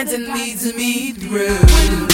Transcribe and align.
guides 0.00 0.14
and 0.14 0.28
leads 0.28 0.74
me 0.74 1.12
through. 1.12 2.09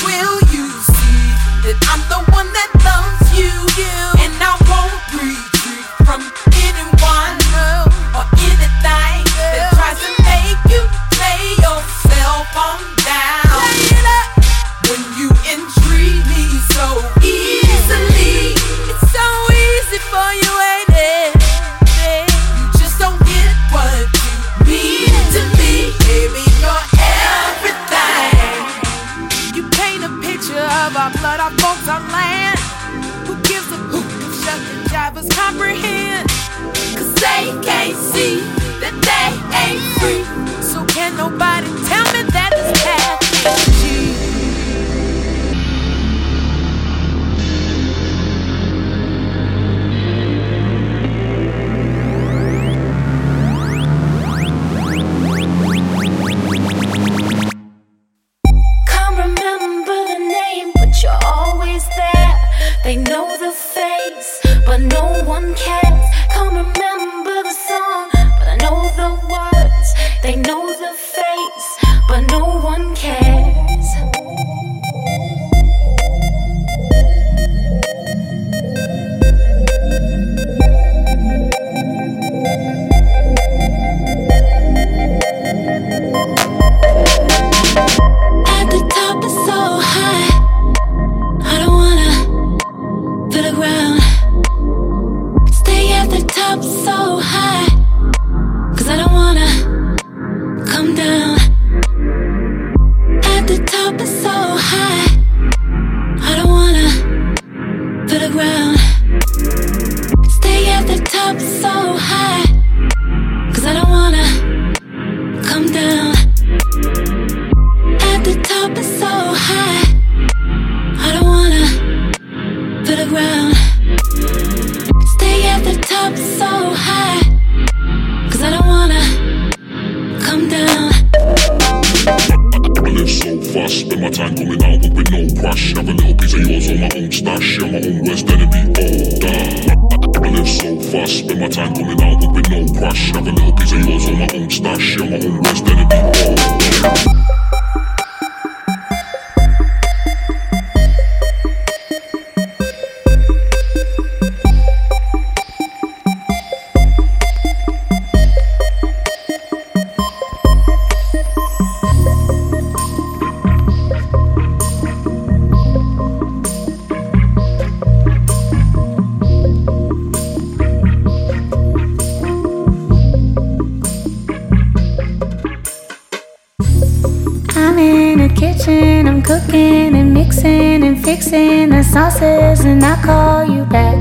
Sauces 181.96 182.66
and 182.66 182.84
I 182.84 182.94
call 183.02 183.42
you 183.54 183.64
back. 183.64 183.96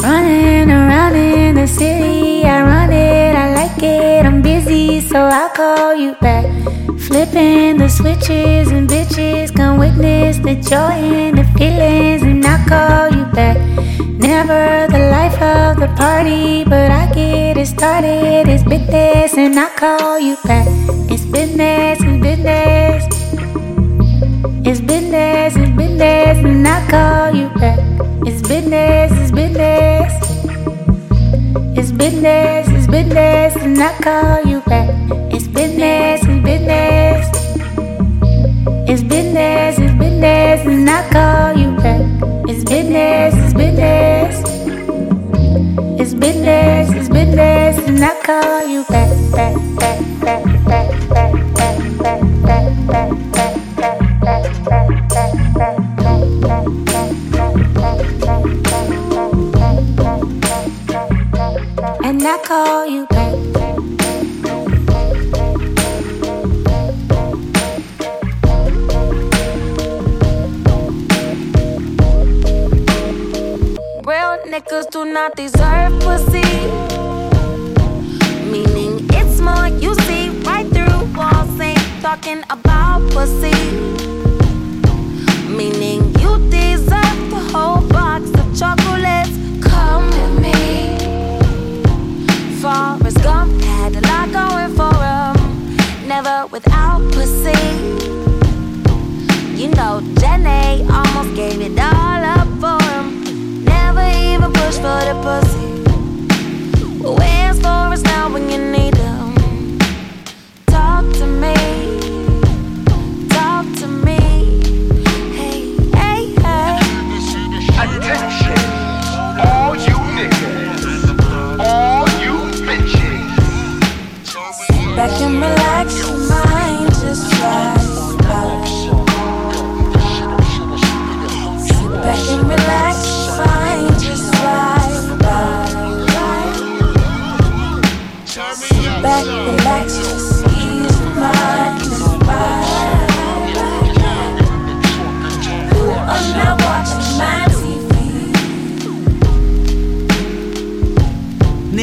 Running 0.00 0.70
around 0.70 1.14
in 1.16 1.54
the 1.54 1.66
city, 1.66 2.44
I 2.44 2.62
run 2.62 2.90
it, 2.90 3.36
I 3.36 3.46
like 3.60 3.82
it, 3.82 4.24
I'm 4.24 4.40
busy, 4.40 5.00
so 5.00 5.18
I 5.42 5.50
call 5.54 5.94
you 5.94 6.14
back. 6.14 6.46
Flipping 7.06 7.76
the 7.76 7.90
switches 7.90 8.68
and 8.72 8.88
bitches 8.88 9.54
come 9.54 9.76
witness 9.78 10.38
the 10.38 10.54
joy 10.72 10.96
and 11.24 11.36
the 11.36 11.44
feelings, 11.58 12.22
and 12.22 12.42
I 12.54 12.56
call 12.72 13.04
you 13.18 13.26
back. 13.38 13.58
Never 14.30 14.86
the 14.94 15.02
life 15.16 15.38
of 15.56 15.76
the 15.82 15.90
party, 15.94 16.64
but 16.64 16.90
I 16.90 17.04
get 17.12 17.58
it 17.58 17.66
started. 17.66 18.48
It's 18.48 18.64
business, 18.64 19.36
and 19.36 19.58
I 19.58 19.68
call 19.82 20.18
you 20.18 20.36
back. 20.44 20.68
It's 21.12 21.26
business, 21.26 21.98
it's 22.00 22.18
business. 22.28 23.26
It's 24.68 24.80
business, 24.80 25.54
business, 25.96 26.44
and 26.44 26.68
I 26.68 26.90
call 26.90 27.34
you 27.34 27.48
back. 27.58 27.78
It's 28.26 28.46
business, 28.46 29.12
it's 29.12 29.30
business. 29.30 30.12
It's 31.78 31.90
business, 31.90 32.68
it's 32.68 32.86
business, 32.86 33.56
and 33.56 33.78
I 33.80 33.92
call 34.02 34.44
you 34.44 34.60
back. 34.62 34.90
It's 35.32 35.48
business, 35.48 36.20
it's 36.22 36.42
business. 36.44 37.30
It's 38.88 39.02
business, 39.02 39.78
it's 39.78 39.94
business, 39.98 40.66
and 40.66 40.90
I 40.90 41.08
call 41.10 41.56
you 41.56 41.74
back. 41.76 42.04
It's 42.48 42.64
business, 42.64 43.34
it's 43.34 43.54
business. 43.54 44.42
It's 46.00 46.14
business, 46.14 46.92
it's 46.92 47.08
business, 47.08 47.78
and 47.88 48.04
I 48.04 48.14
call 48.22 48.66
you 48.68 48.84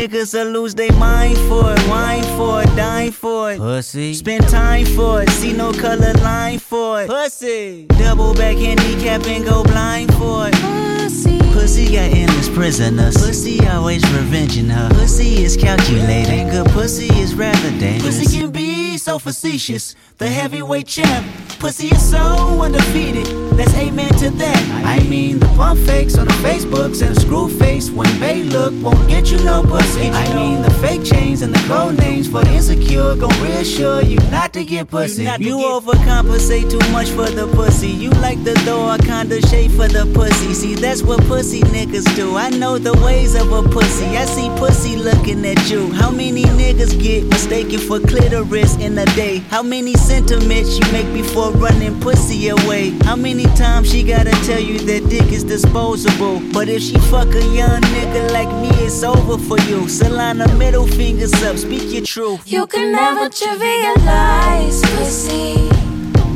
Niggas 0.03 0.33
will 0.33 0.51
lose 0.51 0.75
their 0.75 0.91
mind 0.97 1.37
for 1.47 1.71
it, 1.71 1.87
wine 1.87 2.23
for 2.35 2.61
it, 2.61 2.75
dine 2.75 3.13
for 3.13 3.53
it. 3.53 3.57
Pussy. 3.57 4.13
Spend 4.13 4.45
time 4.49 4.85
for 4.85 5.21
it, 5.21 5.29
see 5.29 5.53
no 5.53 5.71
color 5.71 6.11
line 6.15 6.59
for 6.59 7.03
it. 7.03 7.07
Pussy. 7.07 7.85
Double 7.85 8.33
back 8.33 8.57
handicap 8.57 9.25
and 9.27 9.45
go 9.45 9.63
blind 9.63 10.13
for 10.15 10.49
it. 10.49 10.55
Pussy. 10.55 11.39
Pussy 11.53 11.85
got 11.85 12.11
endless 12.11 12.49
prisoners. 12.49 13.15
Pussy 13.15 13.65
always 13.65 14.03
revenging 14.11 14.67
her. 14.67 14.89
Pussy 14.89 15.41
is 15.41 15.55
calculating. 15.55 16.49
Good 16.49 16.67
pussy 16.71 17.07
is 17.21 17.33
rather 17.33 17.71
dangerous. 17.79 18.19
Pussy 18.19 18.39
can 18.39 18.51
be 18.51 18.97
so 18.97 19.17
facetious. 19.17 19.95
The 20.17 20.27
heavyweight 20.27 20.85
champ. 20.85 21.25
Pussy 21.59 21.87
is 21.87 22.11
so 22.11 22.19
undefeated. 22.61 23.52
Let's 23.55 23.73
amen 23.75 24.11
to 24.15 24.29
that. 24.31 24.83
I 24.83 25.03
mean, 25.07 25.39
the 25.39 25.45
pump 25.57 25.79
fakes 25.81 26.17
on 26.17 26.25
the 26.25 26.33
Facebooks 26.33 27.05
and 27.05 27.15
the 27.15 27.21
screw 27.21 27.47
face 27.47 27.89
when 27.91 28.09
they 28.19 28.43
look 28.43 28.73
won't 28.83 29.07
get 29.07 29.31
you 29.31 29.37
no 29.43 29.61
pussy. 29.63 30.09
I 30.09 30.33
mean, 30.33 30.61
the 30.61 30.71
fake 30.81 31.03
chains 31.03 31.41
and 31.41 31.53
the 31.53 31.59
code 31.67 31.97
names 31.99 32.27
for 32.27 32.43
the 32.43 32.53
insecure 32.53 33.15
gon' 33.15 33.29
reassure 33.43 34.01
you 34.01 34.17
not 34.31 34.53
to 34.53 34.65
get 34.65 34.89
pussy. 34.89 35.23
You, 35.39 35.57
overcompensate 35.57 36.69
too 36.69 36.91
much 36.91 37.09
for 37.09 37.29
the 37.29 37.47
pussy. 37.55 37.89
You 37.89 38.09
like 38.25 38.43
the 38.43 38.55
door 38.65 38.89
I 38.89 38.97
kinda 38.97 39.39
shape 39.47 39.71
for 39.71 39.87
the 39.87 40.05
pussy. 40.13 40.53
See, 40.53 40.75
that's 40.75 41.03
what 41.03 41.19
pussy 41.25 41.61
niggas 41.61 42.15
do. 42.15 42.35
I 42.35 42.49
know 42.49 42.77
the 42.77 42.93
ways 43.05 43.35
of 43.35 43.51
a 43.51 43.61
pussy. 43.61 44.05
I 44.17 44.25
see 44.25 44.49
pussy 44.57 44.95
looking 44.95 45.45
at 45.45 45.69
you. 45.69 45.91
How 45.91 46.09
many 46.09 46.43
niggas 46.43 46.99
get 47.01 47.25
mistaken 47.25 47.79
for 47.79 47.99
clitoris 47.99 48.77
in 48.77 48.97
a 48.97 49.05
day? 49.15 49.37
How 49.49 49.61
many 49.61 49.93
sentiments 49.93 50.77
you 50.79 50.91
make 50.91 51.11
before 51.13 51.51
running 51.51 51.99
pussy 51.99 52.49
away? 52.49 52.91
How 53.03 53.15
many 53.15 53.42
times 53.55 53.91
she 53.91 54.03
gotta 54.03 54.31
tell 54.45 54.59
you 54.59 54.79
that 54.79 55.09
dick 55.09 55.31
is 55.31 55.43
disposable? 55.43 56.41
But 56.51 56.69
if 56.69 56.81
she 56.81 56.97
fuck 57.11 57.33
a 57.33 57.45
young 57.53 57.81
nigga 57.81 58.31
like 58.31 58.49
me, 58.61 58.69
it's 58.85 59.03
over 59.03 59.37
for 59.37 59.59
you. 59.69 59.87
Solana, 59.87 60.47
middle 60.57 60.87
fingers 60.87 61.33
up, 61.43 61.57
speak 61.57 61.91
your 61.93 62.03
truth. 62.03 62.41
You 62.45 62.67
can 62.67 62.91
never 62.91 63.29
trivialize 63.29 64.81
pussy. 64.97 65.69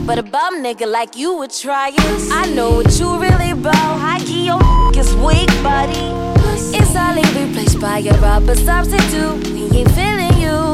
But 0.05 0.19
a 0.19 0.23
bum 0.23 0.63
nigga 0.63 0.89
like 0.89 1.17
you 1.17 1.35
would 1.37 1.51
try 1.51 1.89
it. 1.89 2.31
I 2.31 2.45
know 2.53 2.71
what 2.75 2.97
you 2.99 3.19
really 3.19 3.51
about. 3.51 3.99
High 3.99 4.19
key, 4.19 4.45
your 4.45 4.61
is 4.95 5.13
weak, 5.15 5.49
buddy. 5.61 6.13
It's 6.73 6.95
only 6.95 7.23
replaced 7.37 7.79
by 7.81 7.99
a 7.99 8.13
rubber 8.21 8.55
substitute. 8.55 9.47
We 9.49 9.63
ain't 9.79 9.91
feeling 9.91 10.37
you. 10.39 10.71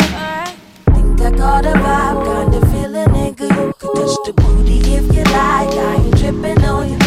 Think 0.93 1.21
I 1.21 1.31
caught 1.35 1.65
a 1.65 1.73
vibe, 1.73 2.23
kinda 2.25 2.65
feeling 2.71 3.07
nigga. 3.07 3.49
You 3.49 3.73
can 3.79 3.95
touch 3.95 4.15
the 4.25 4.33
booty 4.33 4.79
if 4.93 5.15
you 5.15 5.23
like 5.23 6.12
sipping 6.43 6.63
on 6.65 6.89
you. 6.89 6.97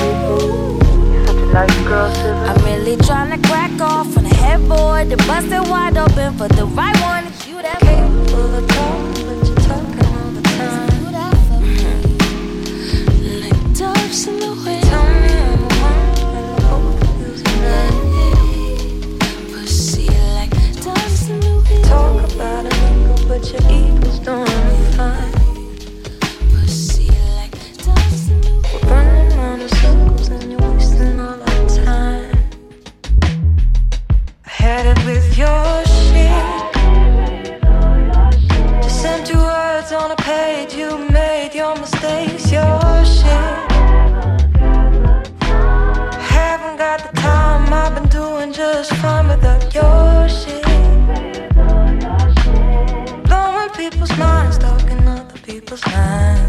Nice 1.53 1.79
girl, 1.85 2.11
I'm 2.47 2.65
really 2.65 2.97
trying 2.97 3.31
to 3.31 3.49
crack 3.49 3.81
off 3.81 4.17
on 4.17 4.25
the 4.25 4.35
headboard 4.35 5.11
to 5.11 5.17
bust 5.29 5.47
it 5.47 5.69
wide 5.69 5.97
open 5.97 6.37
for 6.37 6.49
the 6.49 6.65
right 6.67 6.97
one. 7.03 7.27
It's 7.27 7.47
you 7.47 7.63
that 7.63 7.79
capable 7.81 8.55
of 8.55 8.69
talking, 8.69 9.27
but 9.27 9.47
you're 9.47 9.57
talking 9.57 10.07
all 10.07 10.31
the 10.33 10.43
time. 10.43 10.89
You 11.01 11.11
that 11.13 11.35
mm-hmm. 11.63 11.99
like 13.43 13.61
doves 13.75 14.27
in 14.27 14.41
the 14.41 14.53
wind. 14.65 14.85
Tell 14.85 15.05
me 15.05 15.33
I'm 15.39 15.69
wrong, 15.81 16.19
and 16.37 16.47
I 16.47 16.61
hope 16.69 17.01
you 17.21 17.31
tonight. 17.45 18.09
Pussy 19.53 20.07
like 20.35 20.55
doves 20.83 21.23
in 21.31 21.41
the 21.41 21.53
wind. 21.69 21.85
Talk 21.85 22.17
about 22.33 22.67
a 22.67 22.69
nigga, 22.69 23.15
but 23.29 23.43
your 23.53 23.63
ego's 23.71 24.19
done. 24.19 24.76
your 35.37 35.85
shit. 35.85 36.57
Words 39.35 39.93
on 39.93 40.11
a 40.11 40.17
page, 40.17 40.75
you 40.75 40.99
made 41.11 41.53
your 41.55 41.77
mistakes, 41.77 42.51
your 42.51 43.05
shit. 43.05 43.73
Haven't 46.35 46.77
got 46.79 46.99
the 47.07 47.21
time, 47.21 47.73
I've 47.73 47.95
been 47.95 48.09
doing 48.09 48.53
just 48.53 48.93
fine 48.95 49.29
without 49.29 49.73
your 49.75 50.29
shit. 50.29 50.65
Blowing 53.25 53.71
people's 53.77 54.17
minds, 54.19 54.59
talking 54.59 55.07
other 55.07 55.39
people's 55.45 55.87
minds. 55.87 56.46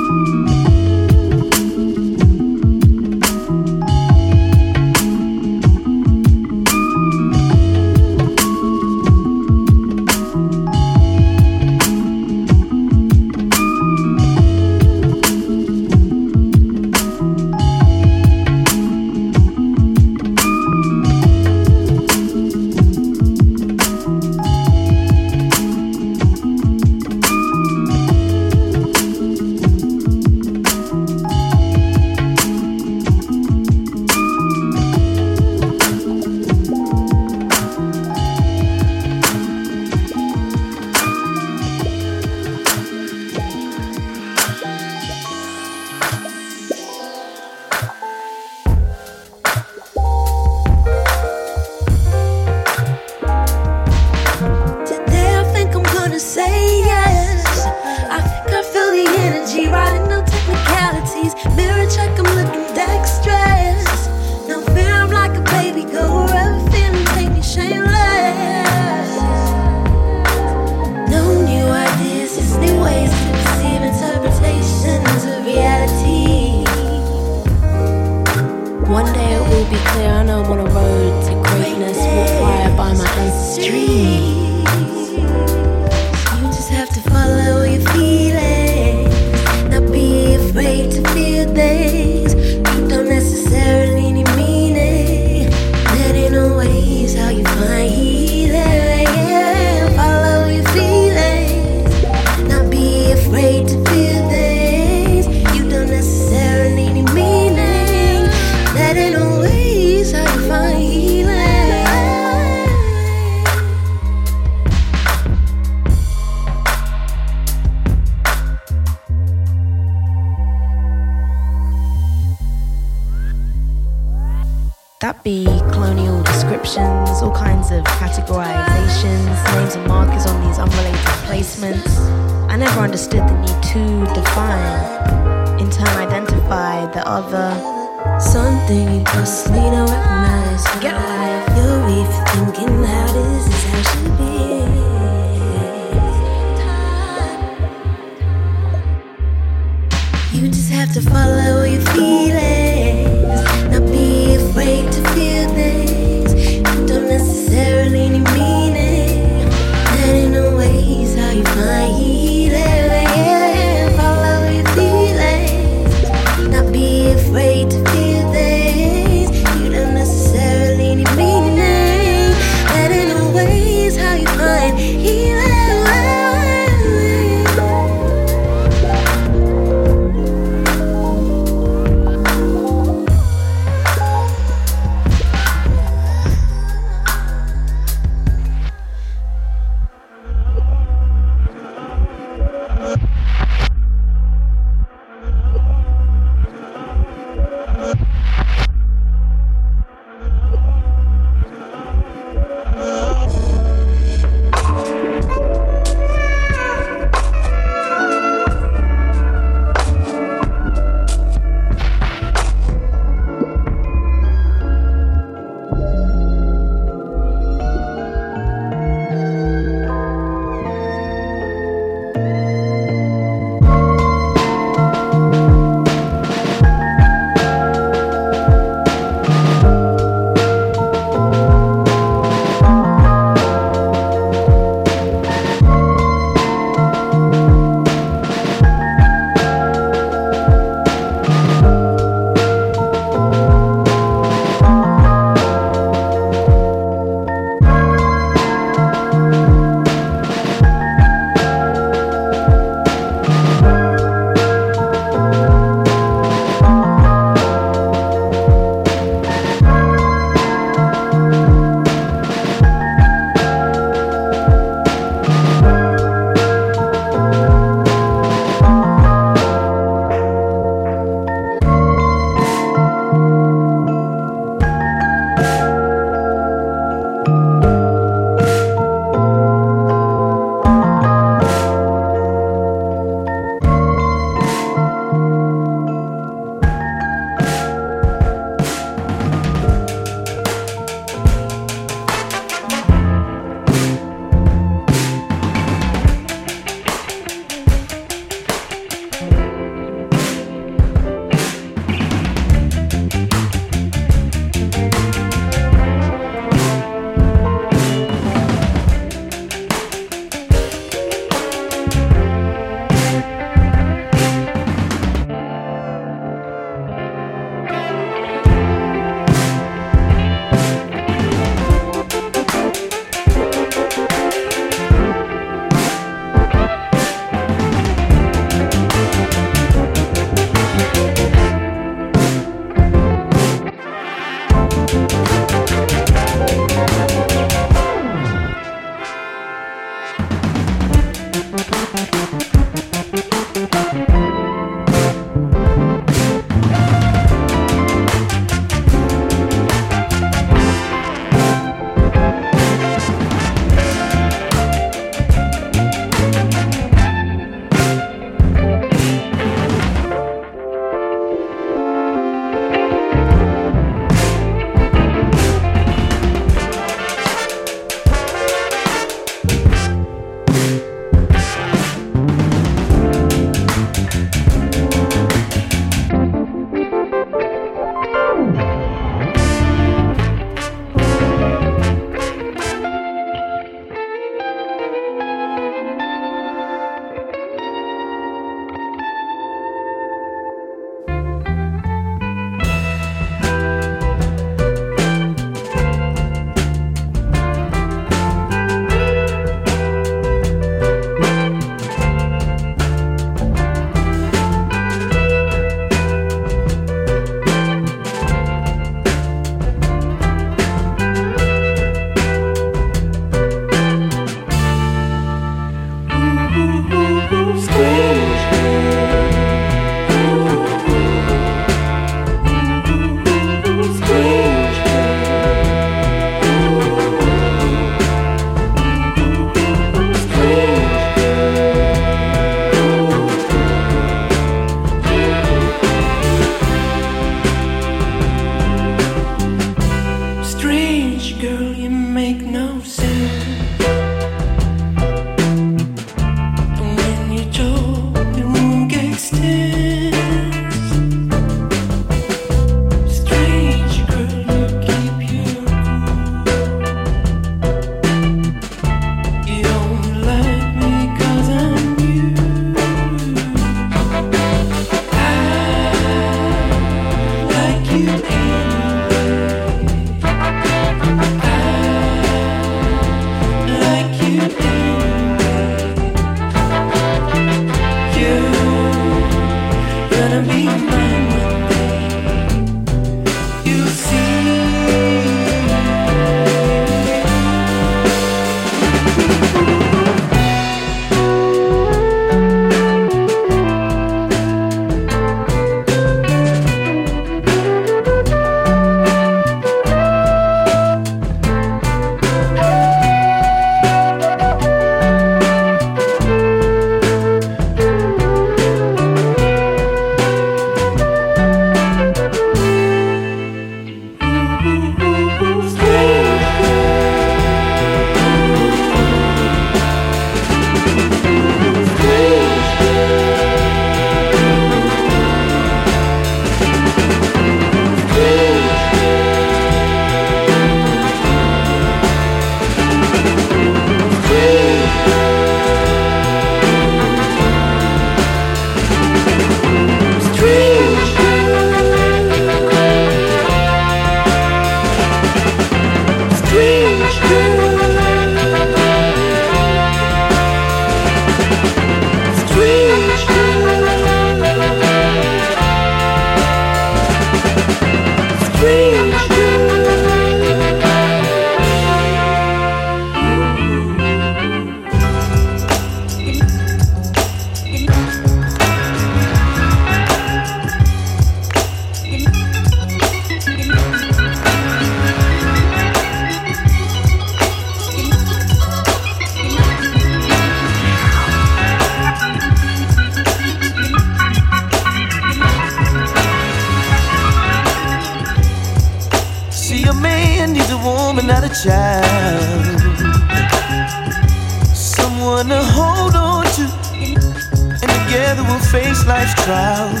Someone 595.28 595.48
to 595.48 595.62
hold 595.76 596.14
on 596.16 596.44
to, 596.56 596.64
and 597.04 597.90
together 598.00 598.42
we'll 598.48 598.64
face 598.72 599.04
life's 599.04 599.36
trials. 599.44 600.00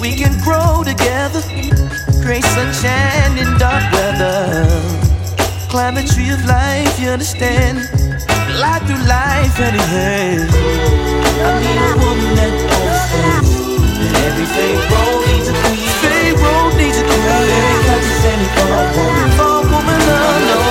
We 0.00 0.14
can 0.14 0.38
grow 0.38 0.84
together, 0.86 1.42
create 2.22 2.44
sunshine 2.54 3.34
in 3.42 3.58
dark 3.58 3.82
weather. 3.90 4.70
Climb 5.68 5.96
the 5.96 6.06
tree 6.14 6.30
of 6.30 6.38
life, 6.46 6.94
you 7.00 7.08
understand? 7.08 7.90
Fly 8.54 8.78
through 8.86 9.02
life 9.02 9.58
hand 9.58 10.46
I 11.42 11.58
need 11.58 11.82
a 11.82 11.98
woman 11.98 12.38
that 12.38 12.54
understands 12.78 13.50
that 13.98 14.14
every 14.30 14.46
road 14.94 15.26
needs 15.26 15.48
a 15.50 15.58
queen. 15.58 16.38
Road 16.38 16.70
needs 16.78 16.98
a 16.98 17.02
queen. 17.02 17.26
Every 17.50 17.82
country's 17.82 18.24
any 18.30 18.46
for 18.54 18.62
a 18.62 18.94
woman. 18.94 19.26
For 19.34 19.58
a 19.58 19.70
woman, 19.74 19.98
no, 20.06 20.67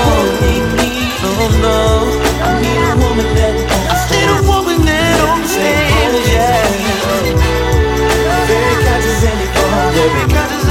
Every 9.99 10.66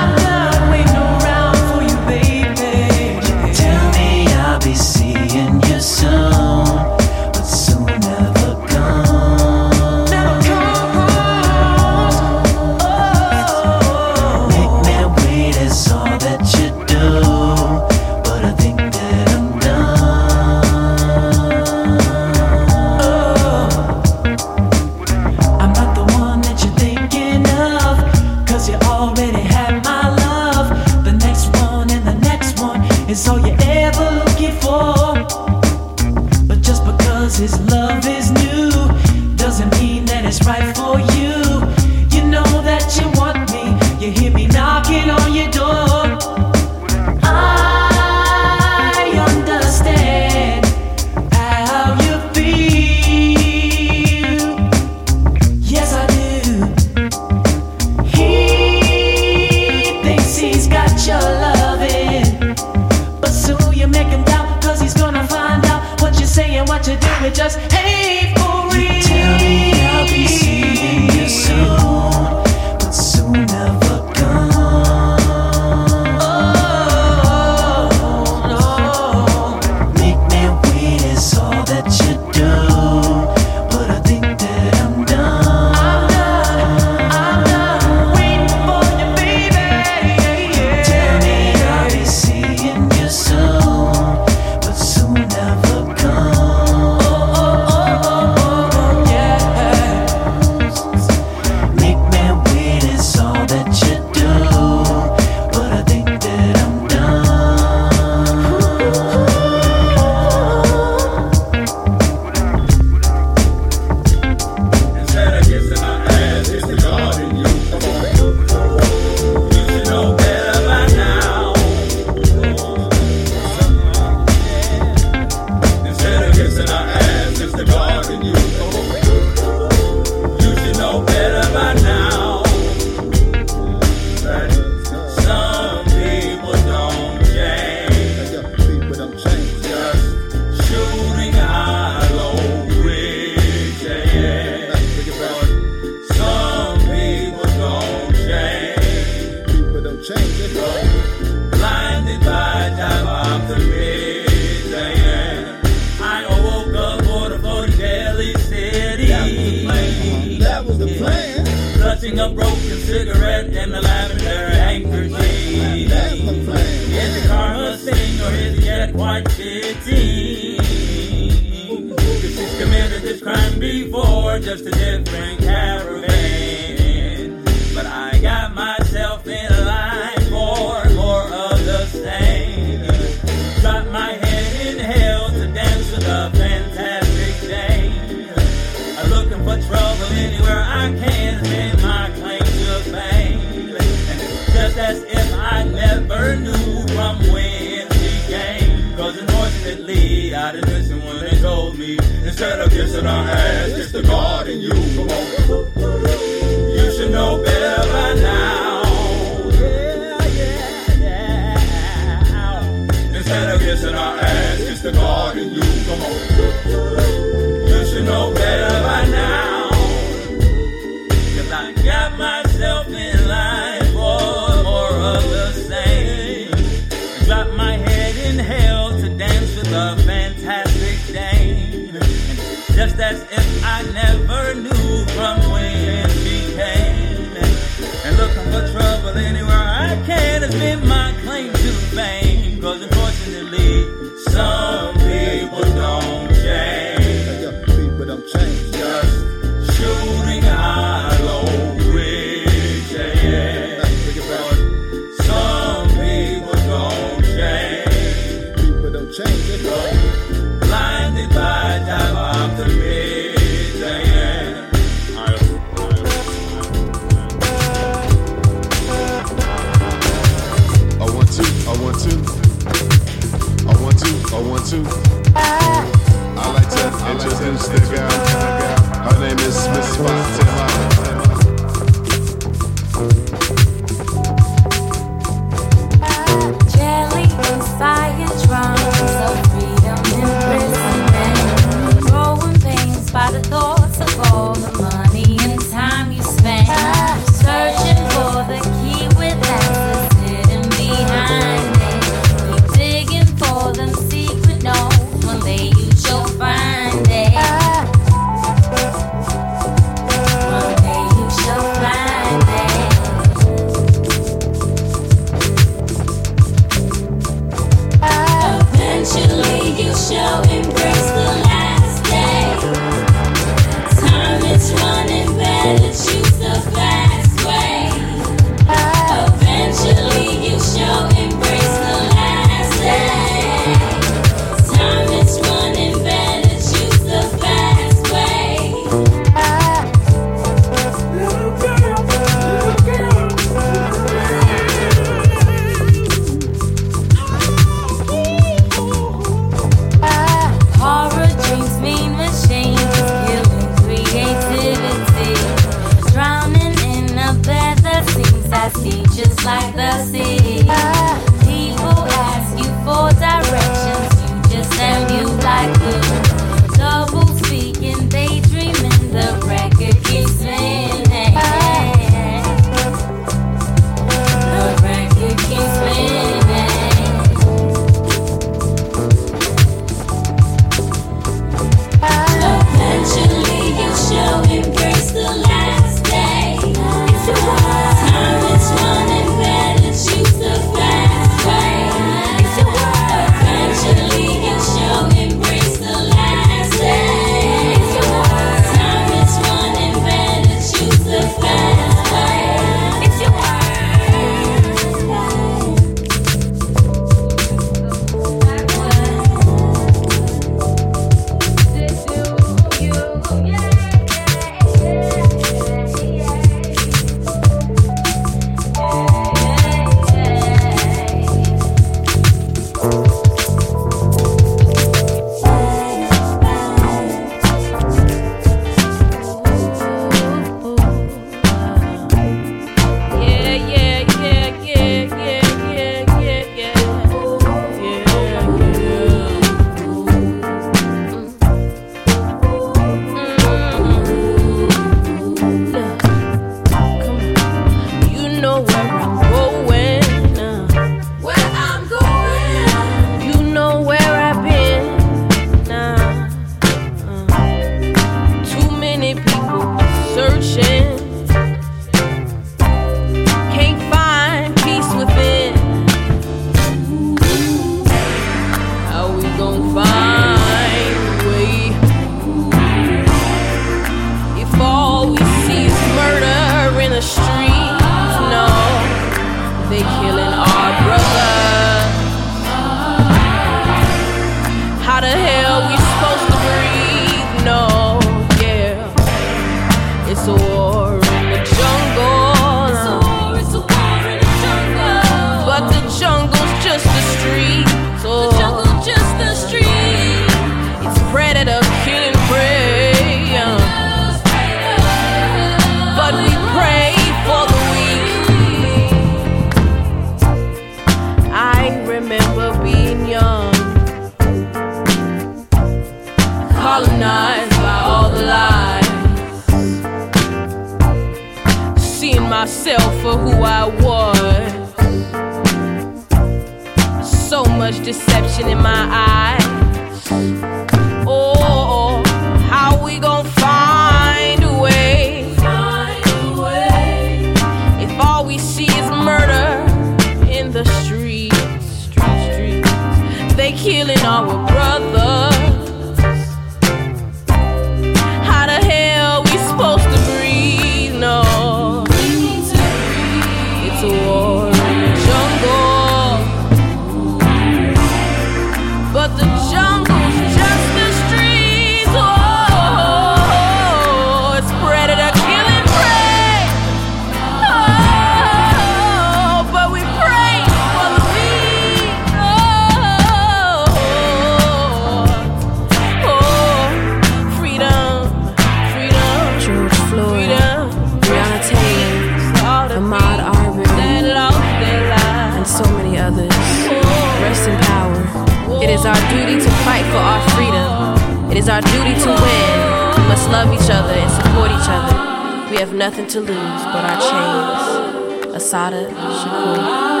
It's 591.41 591.49
our 591.49 591.59
duty 591.59 591.99
to 592.01 592.09
win. 592.21 593.01
We 593.01 593.07
must 593.09 593.27
love 593.31 593.51
each 593.51 593.67
other 593.71 593.93
and 593.93 594.11
support 594.11 594.51
each 594.51 594.69
other. 594.69 595.49
We 595.49 595.57
have 595.57 595.73
nothing 595.73 596.05
to 596.09 596.19
lose 596.19 596.63
but 596.65 596.85
our 596.85 597.01
chains. 597.01 598.35
Assata 598.35 598.85
Shakur. 598.91 600.00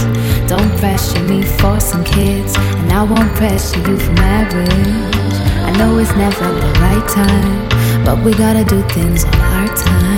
Don't 0.47 0.71
pressure 0.79 1.23
me 1.23 1.43
for 1.43 1.79
some 1.79 2.03
kids, 2.03 2.55
and 2.57 2.91
I 2.91 3.03
won't 3.03 3.33
pressure 3.35 3.79
you 3.79 3.97
for 3.97 4.13
marriage. 4.13 5.15
I 5.67 5.71
know 5.77 5.97
it's 5.99 6.15
never 6.15 6.47
the 6.59 6.71
right 6.79 7.07
time, 7.09 8.05
but 8.05 8.23
we 8.23 8.33
gotta 8.33 8.65
do 8.65 8.81
things 8.89 9.23
on 9.23 9.35
our 9.35 9.67
time. 9.75 10.11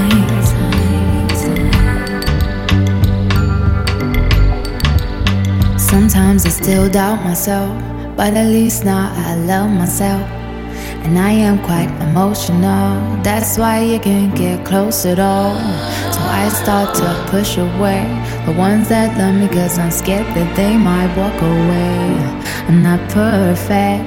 Sometimes 5.78 6.46
I 6.46 6.50
still 6.50 6.90
doubt 6.90 7.24
myself, 7.24 7.78
but 8.18 8.34
at 8.34 8.48
least 8.48 8.84
now 8.84 9.14
I 9.16 9.36
love 9.36 9.70
myself. 9.70 10.28
And 11.06 11.20
I 11.20 11.32
am 11.32 11.62
quite 11.64 11.92
emotional, 12.02 13.22
that's 13.22 13.58
why 13.58 13.82
you 13.82 14.00
can't 14.00 14.34
get 14.36 14.66
close 14.66 15.06
at 15.06 15.20
all. 15.20 15.56
So 16.12 16.22
I 16.22 16.50
start 16.50 16.96
to 16.96 17.26
push 17.30 17.58
away 17.58 18.08
the 18.46 18.52
ones 18.52 18.90
that 18.90 19.18
love 19.18 19.36
me, 19.36 19.48
cause 19.48 19.80
I'm 19.80 19.92
scared 19.92 20.26
that 20.36 20.56
they 20.56 20.78
might 20.78 21.16
walk 21.16 21.36
away. 21.42 22.44
I'm 22.68 22.84
not 22.84 23.00
perfect, 23.10 24.04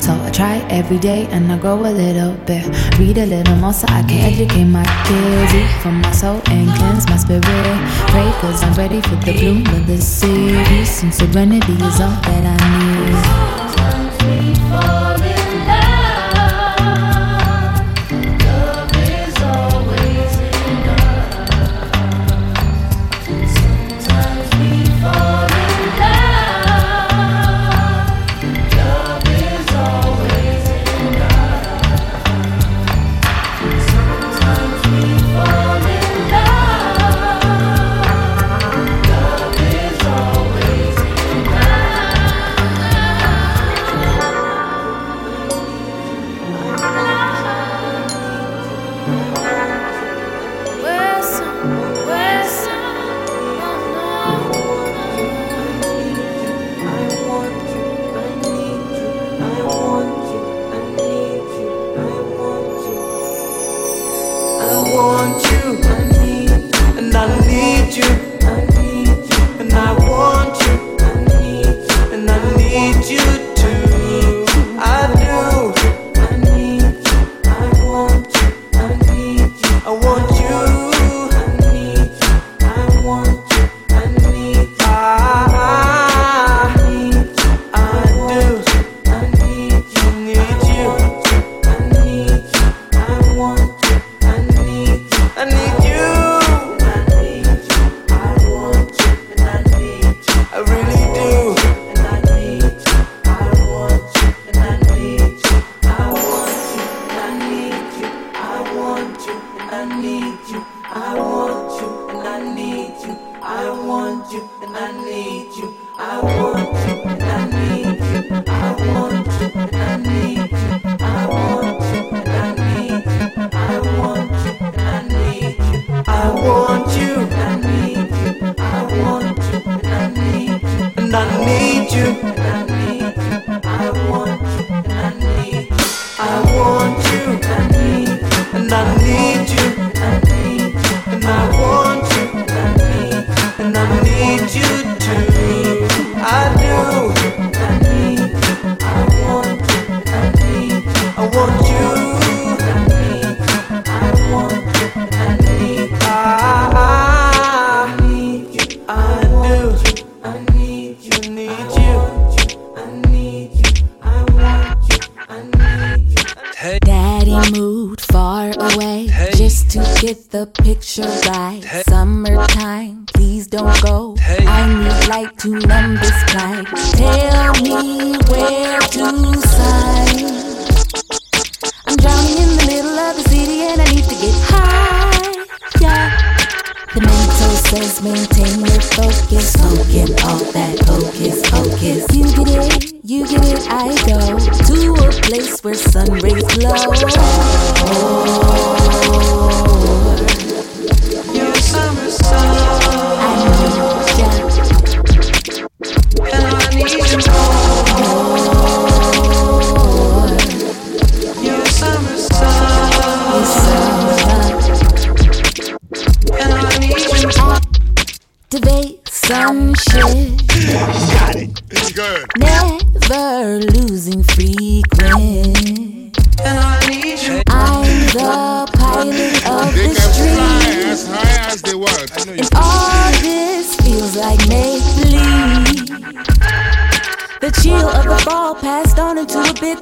so 0.00 0.12
I 0.12 0.30
try 0.30 0.58
every 0.70 0.98
day 0.98 1.26
and 1.30 1.50
I 1.50 1.58
grow 1.58 1.80
a 1.80 1.90
little 1.90 2.34
bit. 2.46 2.64
Read 2.98 3.18
a 3.18 3.26
little 3.26 3.56
more 3.56 3.72
so 3.72 3.86
I 3.88 4.02
can 4.02 4.32
educate 4.32 4.64
my 4.64 4.84
kids, 5.06 5.54
eat 5.54 5.82
from 5.82 6.00
my 6.00 6.12
soul 6.12 6.40
and 6.46 6.68
cleanse 6.78 7.08
my 7.08 7.16
spirit. 7.16 7.42
Pray 8.12 8.30
cause 8.40 8.62
I'm 8.62 8.74
ready 8.74 9.00
for 9.00 9.16
the 9.16 9.32
bloom 9.32 9.66
of 9.66 9.86
the 9.86 9.98
city. 9.98 10.54
And 11.02 11.12
serenity 11.12 11.72
is 11.72 12.00
all 12.00 12.10
that 12.10 12.44
I 12.46 13.38
need. 13.38 13.41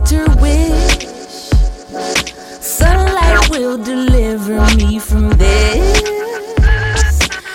Bitter 0.00 0.24
wish. 0.40 1.08
Sunlight 2.60 3.50
will 3.50 3.76
deliver 3.82 4.60
me 4.76 4.98
from 4.98 5.30
this. 5.30 6.18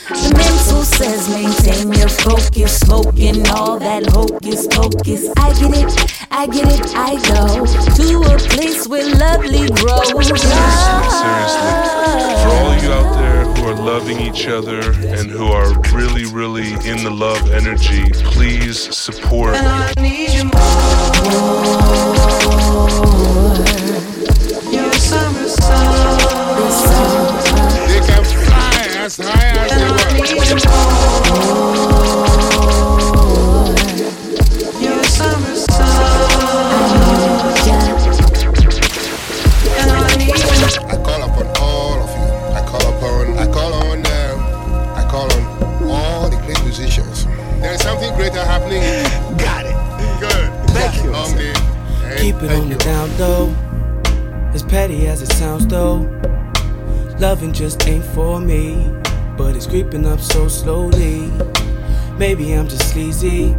The 0.10 0.34
mental 0.36 0.84
says 0.84 1.30
maintain 1.30 1.93
your 1.93 2.10
focus, 2.10 2.80
smoking 2.80 3.48
all 3.50 3.80
that 3.80 4.06
hocus 4.08 4.68
pocus. 4.68 5.30
I 5.38 5.54
get 5.60 5.74
it, 5.78 6.28
I 6.32 6.48
get 6.48 6.68
it, 6.68 6.96
I 6.96 7.16
go 7.34 7.66
to 7.96 8.34
a 8.34 8.38
place 8.38 8.88
where 8.88 9.16
lovely 9.16 9.68
grows. 9.70 10.10
Seriously. 10.10 10.52
For 12.41 12.50
all 12.50 12.76
you 12.82 12.91
out 12.91 13.20
there 13.20 13.35
who 13.66 13.72
are 13.72 13.84
loving 13.84 14.20
each 14.20 14.47
other 14.47 14.80
and 15.07 15.28
who 15.32 15.47
are 15.47 15.74
really, 15.91 16.26
really 16.26 16.74
in 16.88 17.03
the 17.03 17.09
love 17.09 17.51
energy, 17.51 18.03
please 18.11 18.95
support. 18.95 19.53
They 19.53 19.59
can 28.01 28.24
fly 28.24 28.86
as 28.97 29.18
high 29.18 29.49
as 29.57 29.72
they 29.72 30.61
want. 30.61 31.14
It 52.46 52.52
on 52.52 52.70
the 52.70 52.76
down 52.76 53.18
low. 53.18 53.50
As 54.54 54.64
petty 54.64 55.08
as 55.08 55.22
it 55.22 55.32
sounds 55.34 55.66
though. 55.68 55.98
Loving 57.20 57.54
just 57.54 57.88
ain't 57.88 58.06
for 58.06 58.39
me. 58.39 58.91
But 59.38 59.56
it's 59.56 59.68
creeping 59.68 60.06
up 60.06 60.20
so 60.20 60.48
slowly. 60.48 61.32
Maybe 62.18 62.54
I'm 62.54 62.68
just 62.68 62.91
sleazy. 62.91 63.56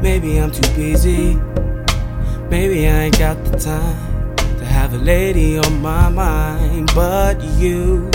Maybe 0.00 0.38
I'm 0.38 0.50
too 0.50 0.74
busy. 0.74 1.34
Maybe 2.50 2.86
I 2.86 3.04
ain't 3.04 3.18
got 3.18 3.42
the 3.44 3.58
time 3.58 4.36
to 4.58 4.64
have 4.64 4.94
a 4.94 4.98
lady 4.98 5.58
on 5.58 5.80
my 5.80 6.08
mind. 6.08 6.90
But 6.94 7.42
you 7.58 8.10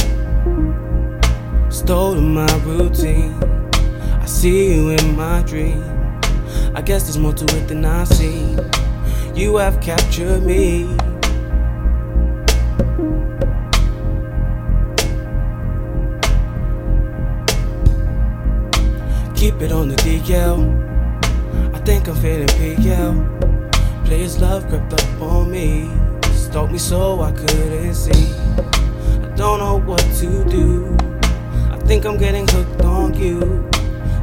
stole 1.69 2.15
my 2.15 2.53
routine. 2.63 3.33
I 4.21 4.25
see 4.25 4.75
you 4.75 4.89
in 4.89 5.15
my 5.15 5.41
dream. 5.43 5.83
I 6.75 6.81
guess 6.81 7.03
there's 7.03 7.17
more 7.17 7.33
to 7.33 7.57
it 7.57 7.67
than 7.67 7.85
I 7.85 8.03
see. 8.05 8.55
You 9.35 9.55
have 9.57 9.81
captured 9.81 10.43
me. 10.43 10.83
Keep 19.35 19.61
it 19.63 19.71
on 19.71 19.89
the 19.89 19.95
DL. 19.95 20.69
I 21.73 21.79
think 21.79 22.07
I'm 22.07 22.15
feeling 22.17 22.47
PL. 22.47 24.05
Players 24.05 24.39
love 24.39 24.67
crept 24.69 24.93
up 24.93 25.21
on 25.21 25.49
me. 25.49 25.89
Stalked 26.31 26.71
me 26.71 26.77
so 26.77 27.21
I 27.21 27.31
couldn't 27.31 27.95
see. 27.95 28.11
I 28.11 29.33
don't 29.35 29.57
know 29.57 29.79
what 29.79 30.03
to 30.19 30.45
do. 30.45 30.95
I 31.71 31.79
think 31.87 32.05
I'm 32.05 32.19
getting 32.19 32.47
hooked 32.47 32.81
on 32.81 33.15
you. 33.15 33.67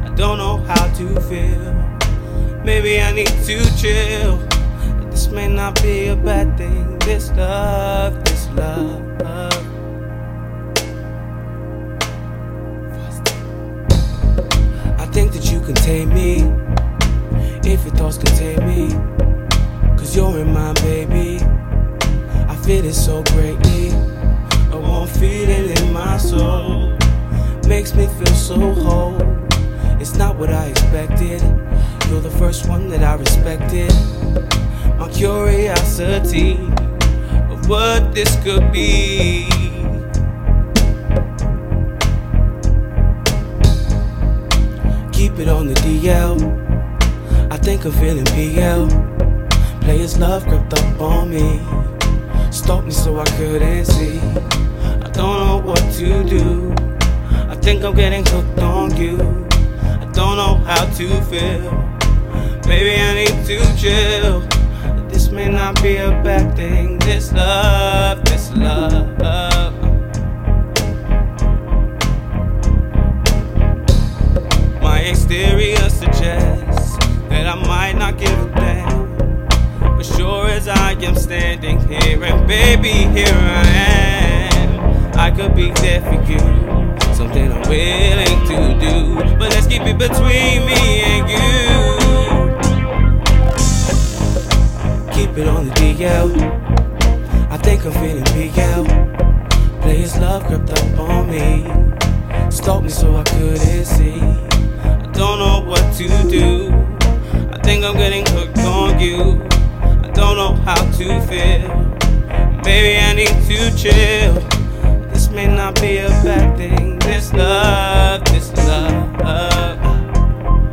I 0.05 0.13
don't 0.15 0.37
know 0.37 0.59
how 0.59 0.87
to 0.87 1.19
feel. 1.19 1.73
Maybe 2.63 3.01
I 3.01 3.11
need 3.11 3.27
to 3.27 3.77
chill. 3.77 4.39
May 5.31 5.47
not 5.47 5.81
be 5.81 6.07
a 6.07 6.15
bad 6.15 6.57
thing. 6.57 6.99
This 6.99 7.31
love, 7.31 8.21
this 8.25 8.49
love. 8.49 9.01
I 14.99 15.05
think 15.13 15.31
that 15.31 15.49
you 15.49 15.61
can 15.61 15.75
tame 15.75 16.09
me. 16.09 16.41
If 17.63 17.85
your 17.85 17.95
thoughts 17.95 18.17
can 18.17 18.35
tame 18.35 18.67
me. 18.67 18.89
Cause 19.97 20.13
you're 20.13 20.37
in 20.39 20.51
my 20.51 20.73
baby. 20.73 21.39
I 22.49 22.55
feel 22.65 22.83
it 22.83 22.93
so 22.93 23.23
greatly. 23.23 23.91
A 24.71 24.77
warm 24.77 25.07
feeling 25.07 25.69
in 25.77 25.93
my 25.93 26.17
soul. 26.17 26.97
Makes 27.67 27.95
me 27.95 28.07
feel 28.07 28.35
so 28.35 28.73
whole. 28.73 29.17
It's 30.01 30.15
not 30.15 30.35
what 30.35 30.49
I 30.49 30.65
expected. 30.65 31.41
You're 32.09 32.19
the 32.19 32.35
first 32.37 32.67
one 32.67 32.89
that 32.89 33.01
I 33.01 33.13
respected. 33.13 33.91
My 35.01 35.09
curiosity 35.09 36.59
of 37.49 37.67
what 37.67 38.13
this 38.13 38.35
could 38.43 38.71
be. 38.71 39.47
Keep 45.11 45.39
it 45.39 45.47
on 45.47 45.65
the 45.65 45.73
DL. 45.81 46.37
I 47.51 47.57
think 47.57 47.83
I'm 47.85 47.91
feeling 47.93 48.25
PL. 48.25 48.85
Players 49.81 50.19
love 50.19 50.43
crept 50.43 50.71
up 50.75 51.01
on 51.01 51.31
me. 51.31 51.59
Stalked 52.51 52.85
me 52.85 52.91
so 52.91 53.19
I 53.19 53.25
couldn't 53.37 53.85
see. 53.85 54.19
I 54.19 55.09
don't 55.13 55.39
know 55.41 55.61
what 55.65 55.81
to 55.93 56.23
do. 56.23 56.75
I 57.49 57.55
think 57.55 57.83
I'm 57.83 57.95
getting 57.95 58.23
hooked 58.23 58.59
on 58.59 58.95
you. 58.95 59.17
I 59.17 60.05
don't 60.13 60.37
know 60.37 60.61
how 60.67 60.85
to 60.85 61.21
feel. 61.23 61.71
Maybe 62.67 63.01
I 63.01 63.15
need 63.15 63.47
to 63.47 63.57
chill. 63.75 64.60
May 65.31 65.47
not 65.47 65.81
be 65.81 65.95
a 65.95 66.09
bad 66.23 66.57
thing. 66.57 66.99
This 66.99 67.31
love, 67.31 68.23
this 68.25 68.51
love. 68.51 69.17
My 74.81 74.99
exterior 74.99 75.89
suggests 75.89 76.97
that 77.29 77.47
I 77.47 77.55
might 77.65 77.93
not 77.93 78.17
give 78.17 78.37
a 78.37 78.55
damn. 78.55 79.15
But 79.79 80.03
sure 80.05 80.47
as 80.47 80.67
I 80.67 80.91
am 80.93 81.15
standing 81.15 81.79
here, 81.87 82.21
and 82.23 82.45
baby, 82.45 82.89
here 82.89 83.33
I 83.33 83.67
am. 84.53 85.17
I 85.17 85.31
could 85.31 85.55
be 85.55 85.71
there 85.71 86.01
for 86.01 86.21
you, 86.29 87.15
something 87.15 87.53
I'm 87.53 87.61
willing 87.69 88.47
to 88.47 88.79
do. 88.79 89.15
But 89.39 89.51
let's 89.51 89.67
keep 89.67 89.83
it 89.83 89.97
between 89.97 90.65
me 90.65 91.01
and 91.03 91.29
you. 91.29 91.90
Keep 95.21 95.37
it 95.37 95.47
on 95.47 95.67
the 95.67 95.73
DL. 95.75 96.31
I 97.51 97.57
think 97.57 97.85
I'm 97.85 97.91
feeling 97.91 98.23
PL. 98.23 98.85
Players 99.83 100.17
love 100.17 100.43
crept 100.45 100.71
up 100.71 100.99
on 100.99 101.29
me. 101.29 101.61
Stalked 102.49 102.85
me 102.85 102.89
so 102.89 103.15
I 103.15 103.23
couldn't 103.25 103.85
see. 103.85 104.19
I 104.19 105.11
don't 105.13 105.37
know 105.37 105.63
what 105.63 105.93
to 105.97 106.07
do. 106.27 106.71
I 107.53 107.59
think 107.61 107.85
I'm 107.85 107.97
getting 107.97 108.25
hooked 108.29 108.57
on 108.65 108.99
you. 108.99 109.43
I 109.79 110.09
don't 110.11 110.37
know 110.37 110.55
how 110.65 110.81
to 110.97 111.21
feel. 111.27 111.69
Maybe 112.65 112.97
I 112.97 113.13
need 113.13 113.27
to 113.27 113.77
chill. 113.77 114.33
This 115.11 115.29
may 115.29 115.45
not 115.45 115.79
be 115.79 115.97
a 115.97 116.09
bad 116.25 116.57
thing. 116.57 116.97
This 116.97 117.31
love, 117.31 118.25
this 118.25 118.51
love, 118.57 119.19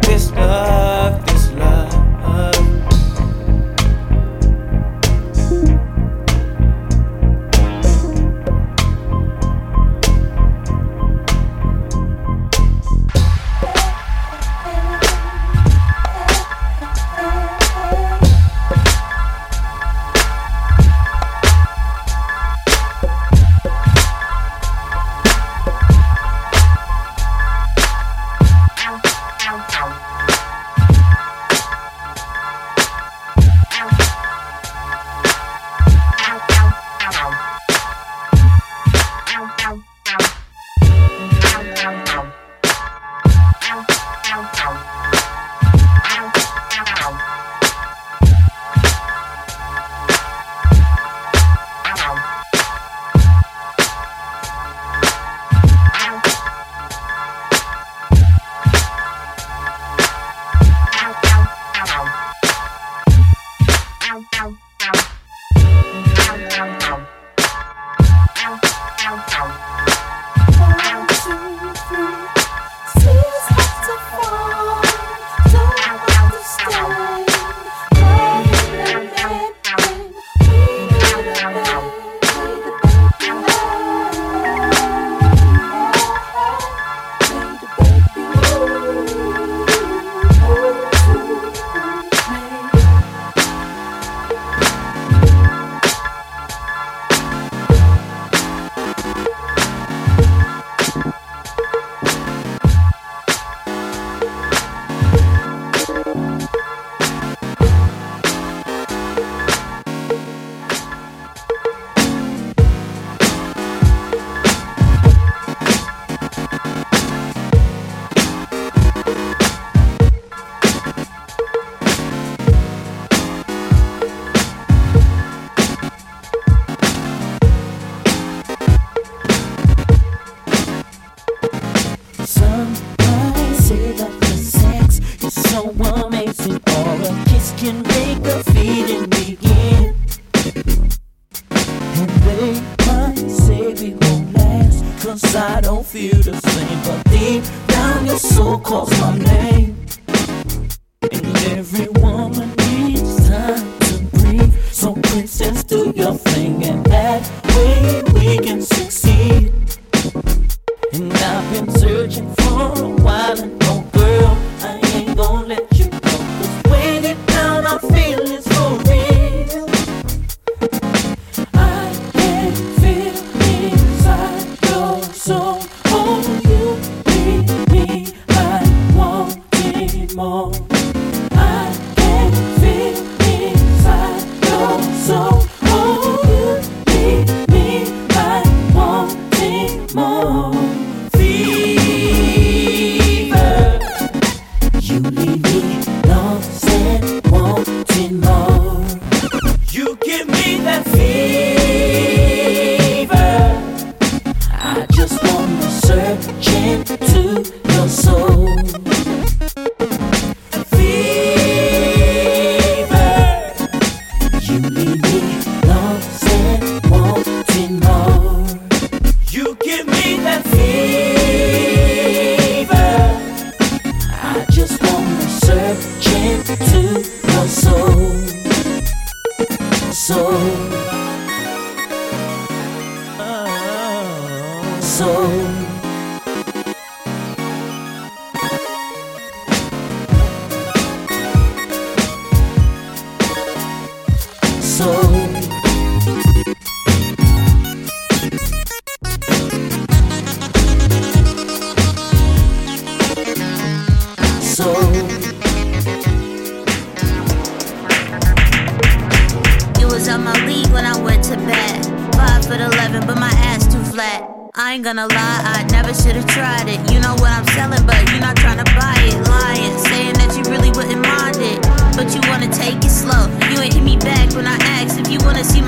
this 0.01 0.31
love, 0.31 0.88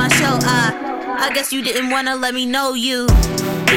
my 0.01 0.09
show. 0.17 0.39
I, 0.41 1.27
I 1.29 1.31
guess 1.35 1.53
you 1.53 1.61
didn't 1.61 1.91
wanna 1.91 2.17
let 2.17 2.33
me 2.33 2.47
know 2.47 2.73
you. 2.73 3.01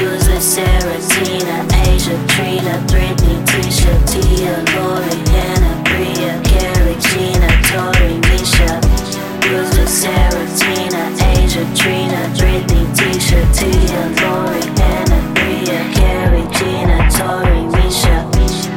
You 0.00 0.06
was 0.08 0.26
with 0.26 0.42
Sarah, 0.42 1.00
Tina, 1.12 1.56
Asia, 1.84 2.16
Trina, 2.32 2.74
Britney, 2.88 3.36
Tisha, 3.44 3.92
Tia, 4.08 4.54
Lori, 4.72 5.16
Hannah, 5.34 5.76
Bria, 5.84 6.32
Carrie, 6.48 6.96
Gina, 7.04 7.50
Tori, 7.68 8.16
Misha. 8.28 8.70
You 9.44 9.52
was 9.60 9.70
with 9.76 9.92
Sarah, 10.00 10.48
Tina, 10.56 11.02
Asia, 11.36 11.64
Trina, 11.76 12.20
Britney, 12.40 12.84
Tisha, 12.96 13.40
Tia, 13.52 14.00
Lori, 14.24 14.64
Hannah, 14.80 15.22
Bria, 15.36 15.80
Carrie, 15.92 16.48
Gina, 16.56 16.96
Tori, 17.12 17.60
Misha. 17.76 18.33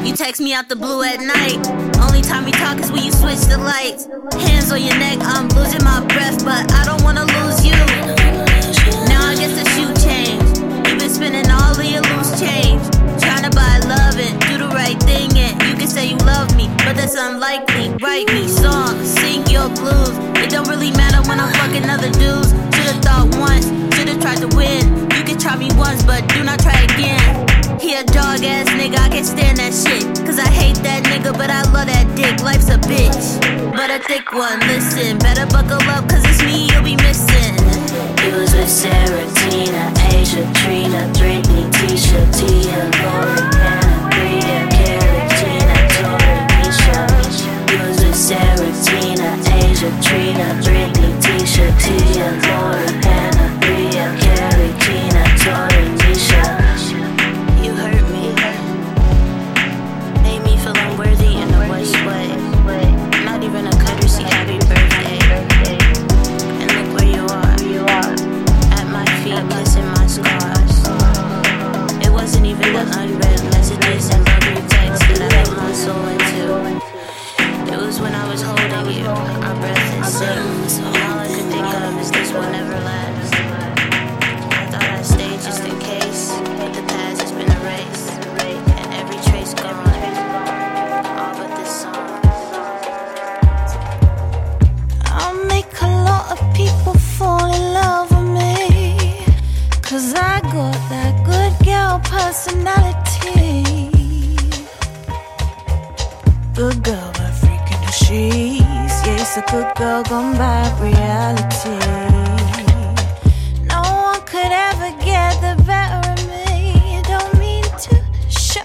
You 0.08 0.16
text 0.16 0.40
me 0.40 0.54
out 0.54 0.70
the 0.70 0.76
blue 0.78 1.04
at 1.04 1.20
night. 1.20 1.60
Only 2.00 2.22
time 2.22 2.46
we 2.46 2.52
talk 2.52 2.80
is 2.80 2.90
when 2.90 3.04
you 3.04 3.12
switch 3.12 3.44
the 3.52 3.60
lights. 3.60 4.08
Hands 4.48 4.72
on 4.72 4.80
your 4.80 4.96
neck, 4.96 5.20
I'm 5.20 5.50
losing 5.50 5.84
my 5.84 6.00
breath, 6.08 6.46
but 6.48 6.64
I 6.72 6.86
don't 6.88 7.04
wanna 7.04 7.28
lose 7.28 7.60
you. 7.68 7.76
Now 9.12 9.28
I 9.28 9.36
guess 9.36 9.52
the 9.52 9.68
shoe 9.76 9.92
changed. 10.00 10.64
You've 10.88 11.00
been 11.04 11.12
spending 11.12 11.52
all 11.52 11.76
of 11.76 11.84
your 11.84 12.00
loose 12.16 12.40
change. 12.40 12.80
Trying 13.20 13.44
to 13.44 13.52
buy 13.52 13.84
love 13.84 14.16
and 14.16 14.40
do 14.48 14.58
the 14.58 14.72
right 14.72 14.96
thing, 15.04 15.28
and 15.36 15.62
you 15.68 15.76
can 15.76 15.90
say 15.92 16.08
you 16.08 16.18
love 16.24 16.56
me, 16.56 16.72
but 16.88 16.96
that's 16.96 17.16
unlikely. 17.16 17.92
Write 18.00 18.32
me 18.32 18.48
songs, 18.48 19.12
sing 19.20 19.46
your 19.52 19.68
blues. 19.76 20.16
It 20.40 20.50
don't 20.50 20.70
really 20.70 20.92
matter 20.96 21.20
when 21.28 21.38
I'm 21.38 21.52
fucking 21.60 21.84
other 21.84 22.12
dudes. 22.16 22.56
Should've 22.88 23.04
thought 23.04 23.28
once, 23.36 23.68
should've 23.96 24.22
tried 24.22 24.40
to 24.40 24.48
win. 24.56 24.80
You 25.12 25.24
can 25.28 25.38
try 25.38 25.58
me 25.58 25.68
once, 25.76 26.04
but 26.04 26.24
do 26.32 26.42
not 26.46 26.60
try 26.64 26.80
again. 26.88 27.20
He 27.84 27.96
a 28.00 28.04
dog 28.16 28.40
ass 28.48 28.72
nigga, 28.80 28.96
I 28.96 29.10
can't 29.10 29.26
stand 29.26 29.60
that 29.60 29.76
shit. 29.76 30.08
Cause 30.24 30.40
I 30.40 30.48
hate 30.48 30.80
that 30.88 31.04
nigga, 31.04 31.36
but 31.36 31.52
I 31.52 31.68
love 31.76 31.92
that 31.92 32.08
dick. 32.16 32.40
Life's 32.40 32.72
a 32.72 32.80
bitch. 32.80 33.44
But 33.76 33.92
a 33.92 34.00
thick 34.08 34.32
one, 34.32 34.60
listen. 34.72 35.20
Better 35.20 35.44
buckle 35.52 35.84
up, 35.92 36.08
cause 36.08 36.24
it's 36.24 36.40
me 36.48 36.72
you'll 36.72 36.88
be 36.88 36.96
missing. 37.04 37.60
You 38.24 38.40
was 38.40 38.56
with 38.56 38.72
Sarah, 38.72 39.28
Tina, 39.36 39.92
Asia, 40.16 40.48
Trina, 40.64 41.12
Britney, 41.20 41.68
Tisha, 41.84 42.24
Tia, 42.40 42.88
Lori, 43.04 43.36
Hannah, 43.52 44.16
Bria, 44.16 44.64
Carrie, 44.72 45.28
Gina, 45.36 45.76
Tori, 45.92 46.40
Misha. 46.56 47.04
You 47.68 47.84
was 47.84 48.00
with 48.00 48.16
Sarah, 48.16 48.72
Tina, 48.80 49.28
Asia, 49.60 49.92
Trina, 50.00 50.48
Britney, 50.64 51.07
You 51.58 51.64
hurt 57.74 58.06
me. 58.14 58.30
Made 60.22 60.44
me 60.44 60.56
feel 60.58 60.78
unworthy 60.78 61.38
in 61.42 61.48
the 61.50 61.66
worst 61.68 61.96
way. 62.06 62.28
Not 63.26 63.42
even 63.42 63.66
a 63.66 63.72
courtesy 63.72 64.22
happy 64.22 64.60
birthday. 64.70 65.18
And 66.62 66.70
look 66.78 66.90
where 67.00 67.10
you 67.10 67.26
are. 67.26 67.58
At 68.78 68.88
my 68.92 69.06
feet, 69.24 69.42
kissing 69.50 69.88
my 69.98 70.06
scars. 70.06 70.78
It 72.06 72.12
wasn't 72.12 72.46
even 72.46 72.72
the 72.74 72.86
unread 73.00 73.44
messages 73.46 74.12
and 74.12 74.24
texts 74.70 75.08
that 75.18 75.50
my 75.58 75.72
soul 75.74 76.06
into. 76.06 77.74
It 77.74 77.78
was 77.80 78.00
when 78.00 78.14
I 78.14 78.30
was 78.30 78.44
holding 78.44 78.92
you, 78.96 79.08
our 79.08 79.56
breath 79.56 80.06
sync. 80.08 80.97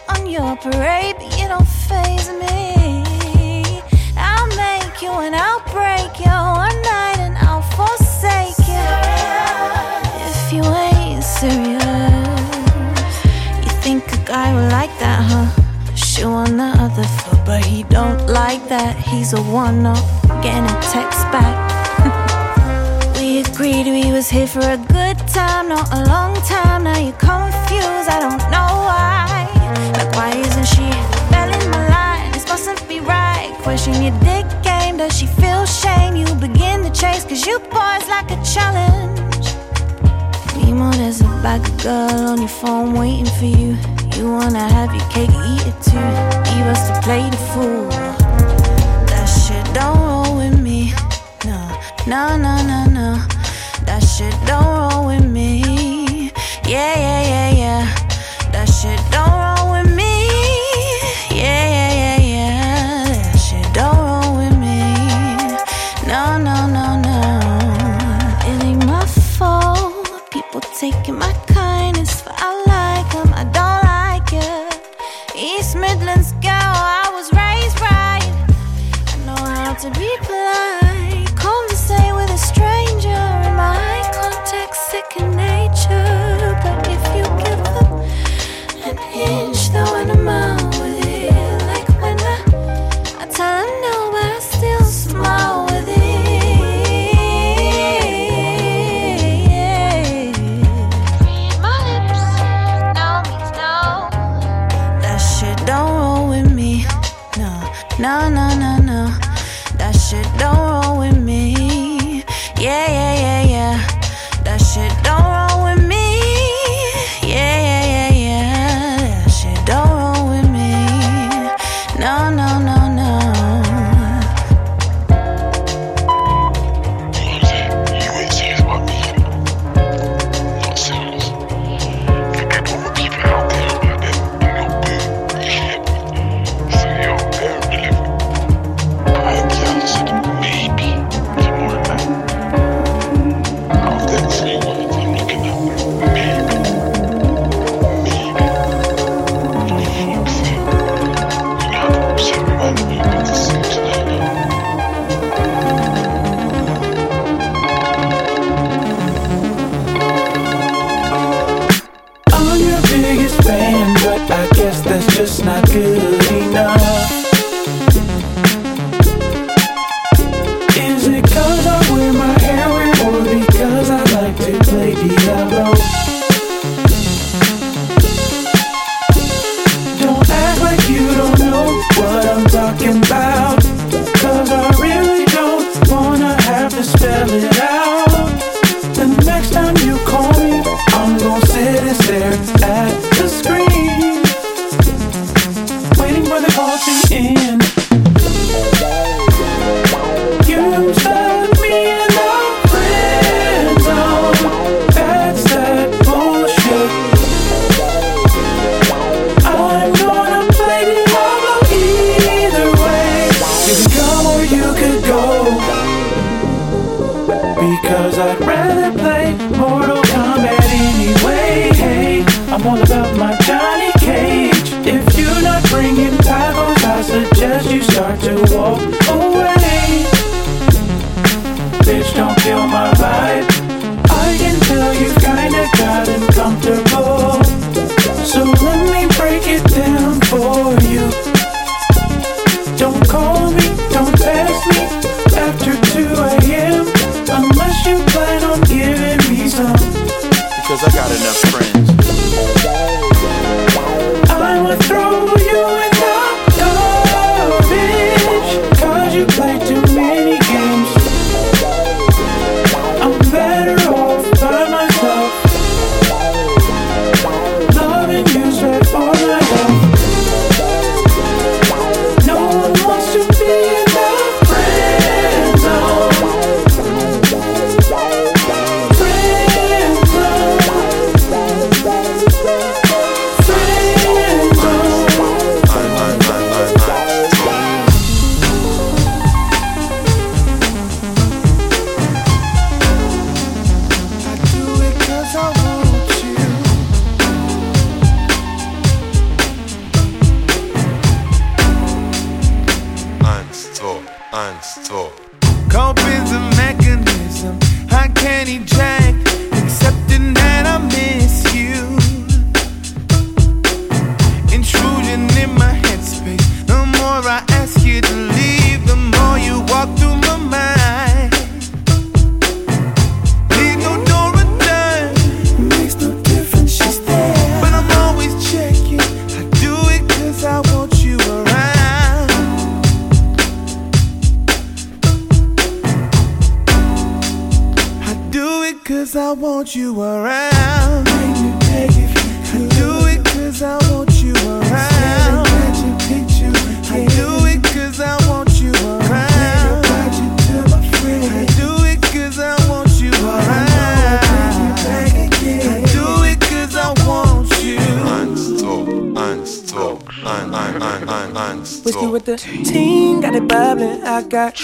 On 0.08 0.26
your 0.26 0.56
parade 0.56 1.16
you 1.38 1.48
don't 1.48 1.68
faze 1.88 2.28
me. 2.42 3.82
I'll 4.16 4.48
make 4.48 5.02
you 5.02 5.12
and 5.26 5.34
I'll 5.34 5.62
break 5.72 6.12
your 6.24 6.51
guy 14.32 14.54
would 14.54 14.72
like 14.72 14.94
that, 14.98 15.20
huh? 15.30 15.46
She 15.94 16.24
on 16.24 16.56
the 16.56 16.70
other 16.84 17.04
foot, 17.04 17.40
but 17.44 17.62
he 17.62 17.82
don't 17.82 18.26
like 18.28 18.66
that. 18.70 18.96
He's 18.96 19.34
a 19.34 19.42
one-off, 19.42 20.08
getting 20.40 20.64
a 20.64 20.78
text 20.88 21.20
back. 21.28 21.54
we 23.18 23.40
agreed 23.44 23.84
we 23.98 24.10
was 24.10 24.30
here 24.30 24.46
for 24.46 24.64
a 24.78 24.80
good 24.96 25.18
time, 25.28 25.68
not 25.68 25.86
a 25.92 26.00
long 26.14 26.32
time. 26.48 26.84
Now 26.84 26.96
you're 26.96 27.20
confused, 27.32 28.08
I 28.16 28.18
don't 28.24 28.44
know 28.54 28.70
why. 28.88 29.28
Like 29.98 30.12
why 30.16 30.30
isn't 30.44 30.68
she 30.74 30.88
belling 31.28 31.66
my 31.68 31.82
line? 31.92 32.32
This 32.32 32.48
mustn't 32.48 32.88
be 32.88 33.00
right. 33.00 33.52
Question 33.60 34.00
your 34.02 34.16
dick 34.20 34.46
game, 34.62 34.96
does 34.96 35.12
she 35.18 35.26
feel 35.26 35.66
shame? 35.66 36.16
You 36.16 36.24
begin 36.36 36.80
the 36.80 36.92
chase, 37.00 37.24
cause 37.24 37.44
you 37.46 37.58
boys 37.76 38.06
like 38.08 38.30
a 38.30 38.40
challenge. 38.54 39.44
Meanwhile, 40.56 40.96
there's 41.00 41.20
a 41.20 41.28
black 41.42 41.62
girl 41.82 42.30
on 42.32 42.38
your 42.38 42.54
phone 42.60 42.94
waiting 42.94 43.30
for 43.38 43.44
you. 43.44 43.76
You 44.16 44.30
wanna 44.30 44.68
have 44.68 44.94
your 44.94 45.08
cake, 45.08 45.30
eat 45.30 45.66
it 45.66 45.78
too. 45.82 45.96
Leave 46.50 46.66
us 46.66 46.88
to 46.88 47.00
play 47.02 47.28
the 47.30 47.36
fool. 47.52 47.88
That 49.08 49.24
shit 49.26 49.64
don't 49.74 49.98
roll 49.98 50.36
with 50.36 50.60
me. 50.60 50.92
No, 51.46 51.58
no, 52.06 52.36
no, 52.36 52.62
no, 52.62 52.84
no. 52.90 53.26
That 53.86 54.00
shit 54.00 54.34
don't 54.46 54.66
roll 54.66 55.06
with 55.06 55.24
me. 55.24 55.61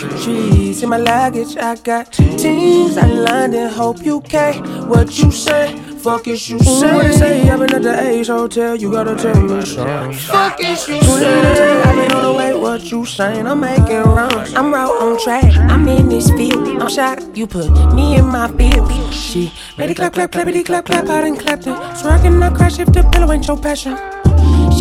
Trees 0.07 0.83
in 0.83 0.89
my 0.89 0.97
luggage. 0.97 1.57
I 1.57 1.75
got 1.77 2.13
teams 2.13 2.97
I 2.97 3.07
London, 3.07 3.69
hope 3.71 4.05
you 4.05 4.21
care. 4.21 4.55
What 4.87 5.19
you 5.19 5.31
say? 5.33 5.77
Fuck 5.99 6.29
is 6.29 6.49
you 6.49 6.61
say? 6.61 6.95
What 6.95 7.03
they 7.03 7.13
say? 7.13 7.51
I've 7.51 7.59
been 7.59 7.75
at 7.75 7.83
the 7.83 8.01
Ace 8.01 8.29
Hotel. 8.29 8.77
You 8.77 8.93
gotta 8.93 9.17
tell 9.17 9.41
me 9.43 9.65
something. 9.65 10.13
Fuck 10.13 10.61
is 10.61 10.87
you 10.89 11.03
say? 11.03 11.83
I've 11.83 11.97
been 11.97 12.13
on 12.13 12.23
the 12.23 12.33
way. 12.39 12.55
What 12.55 12.91
you 12.93 13.05
saying? 13.05 13.47
I'm 13.47 13.61
making 13.61 14.03
runs. 14.03 14.55
I'm 14.55 14.73
right 14.73 14.87
on 14.87 15.19
track. 15.23 15.45
I'm 15.57 15.89
in 15.89 16.09
this 16.09 16.31
field. 16.31 16.81
I'm 16.81 16.89
shot. 16.89 17.37
You 17.37 17.47
put 17.49 17.71
me 17.95 18.17
in 18.17 18.27
my 18.27 18.49
field. 18.53 19.13
She 19.13 19.53
ready 19.77 19.95
clap 19.95 20.13
clap 20.13 20.31
clappity 20.31 20.65
clap 20.65 20.87
clap. 20.87 21.09
I 21.09 21.23
done 21.23 21.37
clapped 21.37 21.67
it. 21.67 21.77
So 21.97 22.09
I 22.09 22.19
cannot 22.23 22.55
crash 22.55 22.79
if 22.79 22.93
the 22.93 23.03
pillow 23.11 23.33
ain't 23.33 23.47
your 23.49 23.59
passion. 23.59 23.99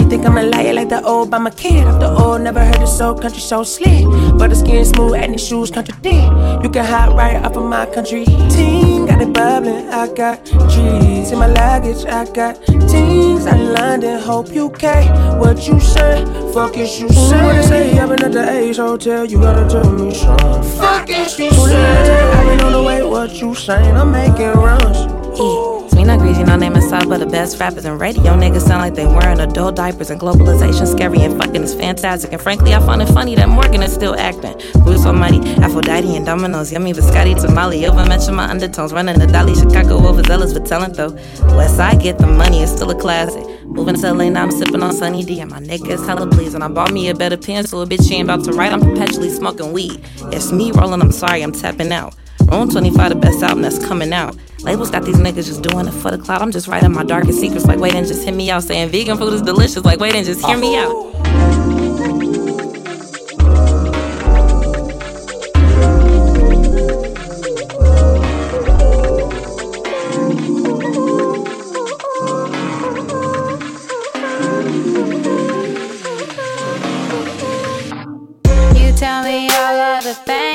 Think 0.09 0.25
I'm 0.25 0.37
a 0.37 0.43
liar 0.43 0.73
like 0.73 0.87
the 0.87 1.03
old 1.03 1.29
by 1.29 1.37
my 1.37 1.49
kid. 1.49 1.85
Off 1.85 1.99
the 1.99 2.09
old, 2.09 2.41
never 2.41 2.63
heard 2.63 2.81
of 2.81 2.87
soul 2.87 3.13
country 3.13 3.41
so 3.41 3.63
slick. 3.63 4.05
But 4.37 4.49
the 4.51 4.55
skin 4.55 4.85
smooth 4.85 5.15
and 5.15 5.33
the 5.33 5.37
shoes 5.37 5.69
contradict. 5.69 6.63
You 6.63 6.69
can 6.69 6.85
hide 6.85 7.13
right 7.13 7.35
off 7.43 7.57
of 7.57 7.65
my 7.65 7.85
country. 7.87 8.23
Team 8.23 9.05
got 9.05 9.21
it 9.21 9.33
bubbling. 9.33 9.89
I 9.89 10.07
got 10.13 10.45
trees 10.45 11.31
in 11.31 11.39
my 11.39 11.47
luggage. 11.47 12.05
I 12.05 12.23
got 12.31 12.55
teams 12.65 13.45
I 13.45 13.57
London. 13.57 14.21
Hope 14.21 14.53
you. 14.53 14.67
What 14.67 15.67
you 15.67 15.79
say? 15.81 16.23
Fuck 16.53 16.77
is 16.77 17.01
you 17.01 17.09
say? 17.09 17.43
What 17.43 17.55
they 17.55 17.61
say? 17.63 17.99
I've 17.99 18.07
been 18.07 18.23
at 18.23 18.31
the 18.31 18.49
Ace 18.49 18.77
Hotel. 18.77 19.25
You 19.25 19.41
gotta 19.41 19.67
tell 19.69 19.91
me 19.91 20.13
something. 20.13 20.63
Fuck 20.79 21.09
is 21.09 21.37
you 21.37 21.51
say? 21.51 22.31
I've 22.31 22.45
been 22.45 22.61
on 22.61 22.71
the 22.71 22.83
way. 22.83 23.03
What 23.03 23.33
you 23.41 23.53
saying? 23.53 23.97
I'm 23.97 24.11
making 24.11 24.53
runs. 24.53 25.05
Me 25.37 25.76
not 26.07 26.19
greasy, 26.19 26.41
no 26.43 26.55
name 26.55 26.73
inside, 26.73 27.09
but 27.09 27.17
the 27.17 27.25
best 27.25 27.59
rappers 27.59 27.83
and 27.83 27.99
radio 27.99 28.31
niggas 28.31 28.61
sound 28.61 28.81
like 28.81 28.95
they 28.95 29.05
wearing 29.05 29.41
adult 29.41 29.75
diapers 29.75 30.09
and 30.09 30.21
globalization 30.21 30.87
scary 30.87 31.19
and 31.19 31.37
fucking 31.37 31.61
is 31.61 31.75
fantastic. 31.75 32.31
And 32.31 32.41
frankly, 32.41 32.73
I 32.73 32.79
find 32.79 33.01
it 33.01 33.07
funny 33.07 33.35
that 33.35 33.49
Morgan 33.49 33.83
is 33.83 33.93
still 33.93 34.15
acting. 34.17 34.55
Bruce 34.85 35.05
Almighty, 35.05 35.39
Aphrodite 35.61 36.15
and 36.15 36.25
Dominoes, 36.25 36.71
yummy 36.71 36.93
biscotti, 36.93 37.39
tamale, 37.39 37.85
over 37.85 38.05
mention 38.05 38.35
my 38.35 38.49
undertones, 38.49 38.93
running 38.93 39.19
the 39.19 39.27
dolly, 39.27 39.53
Chicago 39.53 39.97
overzealous 40.07 40.53
for 40.53 40.61
talent 40.61 40.95
though. 40.95 41.11
West 41.57 41.75
Side 41.75 42.01
get 42.01 42.17
the 42.19 42.27
money, 42.27 42.63
it's 42.63 42.71
still 42.71 42.89
a 42.89 42.95
classic. 42.95 43.45
Moving 43.65 43.95
to 43.95 44.13
LA 44.13 44.29
now, 44.29 44.43
I'm 44.43 44.51
sipping 44.51 44.81
on 44.81 44.93
Sunny 44.93 45.25
D, 45.25 45.41
and 45.41 45.51
my 45.51 45.59
nigga 45.59 45.89
is 45.89 46.05
hella 46.05 46.23
And 46.23 46.63
I 46.63 46.69
bought 46.69 46.93
me 46.93 47.09
a 47.09 47.15
better 47.15 47.37
pen, 47.37 47.65
so 47.67 47.81
a 47.81 47.85
bitch 47.85 48.07
she 48.07 48.15
ain't 48.15 48.29
about 48.29 48.45
to 48.45 48.53
write. 48.53 48.71
I'm 48.71 48.79
perpetually 48.79 49.29
smoking 49.29 49.73
weed. 49.73 50.01
It's 50.31 50.53
me 50.53 50.71
rolling, 50.71 51.01
I'm 51.01 51.11
sorry, 51.11 51.41
I'm 51.41 51.51
tapping 51.51 51.91
out. 51.91 52.15
Room 52.49 52.69
25, 52.69 53.09
the 53.09 53.15
best 53.15 53.43
album 53.43 53.61
that's 53.61 53.77
coming 53.85 54.13
out. 54.13 54.33
Labels 54.61 54.89
got 54.89 55.03
these 55.03 55.17
niggas 55.17 55.47
just 55.47 55.61
doing 55.63 55.85
it 55.85 55.91
for 55.91 56.11
the 56.11 56.17
cloud. 56.17 56.41
I'm 56.41 56.51
just 56.51 56.67
writing 56.67 56.93
my 56.93 57.03
darkest 57.03 57.41
secrets, 57.41 57.65
like 57.65 57.77
wait 57.77 57.93
and 57.93 58.07
just 58.07 58.23
hit 58.23 58.33
me 58.33 58.49
out. 58.49 58.63
Saying 58.63 58.89
vegan 58.89 59.17
food 59.17 59.33
is 59.33 59.41
delicious, 59.41 59.83
like 59.83 59.99
wait 59.99 60.15
and 60.15 60.25
just 60.25 60.45
hear 60.45 60.57
me 60.57 60.77
out. 60.77 60.95
You 78.73 78.93
tell 78.93 79.23
me 79.23 79.49
all 79.49 79.79
of 79.97 80.03
the 80.05 80.13
things 80.25 80.46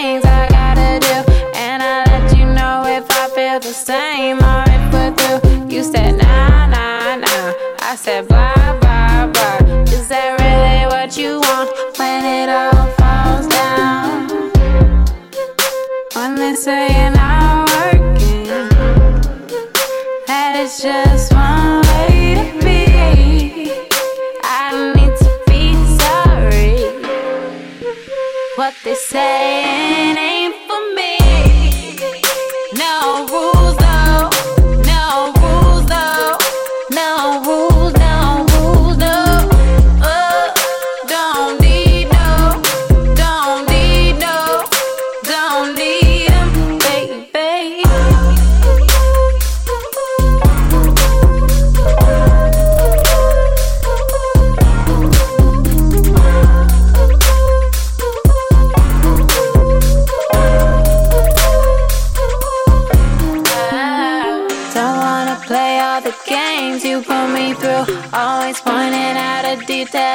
same 3.84 4.38
or 4.38 4.64
if 4.68 4.92
we're 4.92 5.12
through. 5.16 5.68
You 5.68 5.82
said 5.82 6.12
nah, 6.16 6.66
nah, 6.66 7.16
nah. 7.16 7.52
I 7.80 7.96
said 7.96 8.28
bye, 8.28 8.78
bye, 8.80 9.26
bye. 9.34 9.59
Is 9.88 10.06
that 10.09 10.38
really 10.40 10.86
what 10.86 11.16
you 11.18 11.40
want 11.40 11.70
when 11.98 12.24
it 12.24 12.48
all 12.48 12.86
falls 12.98 13.46
down? 13.48 14.28
When 16.14 16.36
they 16.36 16.54
say 16.54 16.86
you're 16.96 17.10
not 17.10 17.68
working, 17.74 18.68
that 20.28 20.52
is 20.62 20.80
just 20.80 21.32
one 21.32 21.82
way 21.90 22.34
to 22.38 22.46
be. 22.64 23.72
I 24.44 24.92
need 24.94 25.14
to 25.24 25.30
be 25.48 25.74
sorry. 25.98 26.78
What 28.54 28.74
they 28.84 28.94
saying 28.94 30.11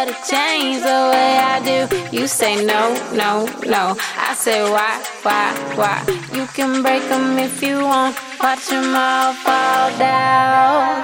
to 0.05 0.13
change 0.29 0.81
the 0.81 0.99
way 1.11 1.37
I 1.37 1.59
do. 1.63 1.79
You 2.15 2.27
say 2.27 2.63
no, 2.65 2.93
no, 3.13 3.45
no. 3.65 3.95
I 4.17 4.33
say 4.35 4.61
why, 4.63 5.01
why, 5.23 5.53
why? 5.75 5.97
You 6.33 6.45
can 6.47 6.81
break 6.83 7.03
them 7.09 7.37
if 7.39 7.61
you 7.61 7.83
want. 7.83 8.15
Watch 8.39 8.71
'em 8.71 8.95
all 8.95 9.33
fall 9.33 9.89
down. 9.97 11.01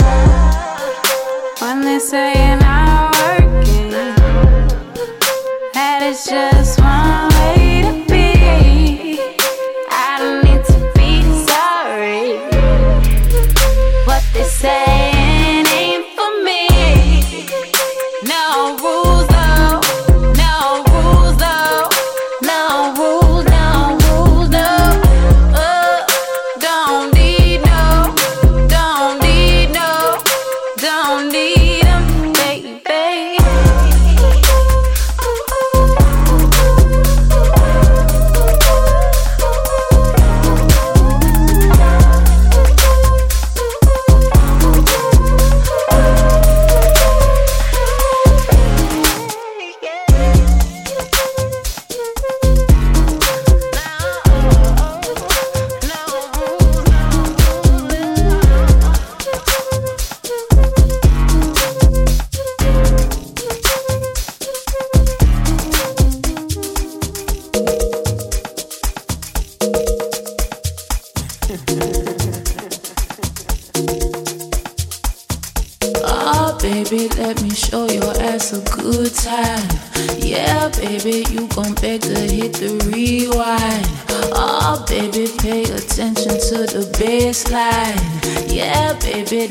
When 1.59 1.81
they 1.81 1.99
say 1.99 2.33
you're 2.45 2.57
not 2.57 3.15
working, 3.21 3.91
that 5.73 5.99
is 6.03 6.25
just 6.25 6.79
one 6.79 7.29
way 7.37 7.62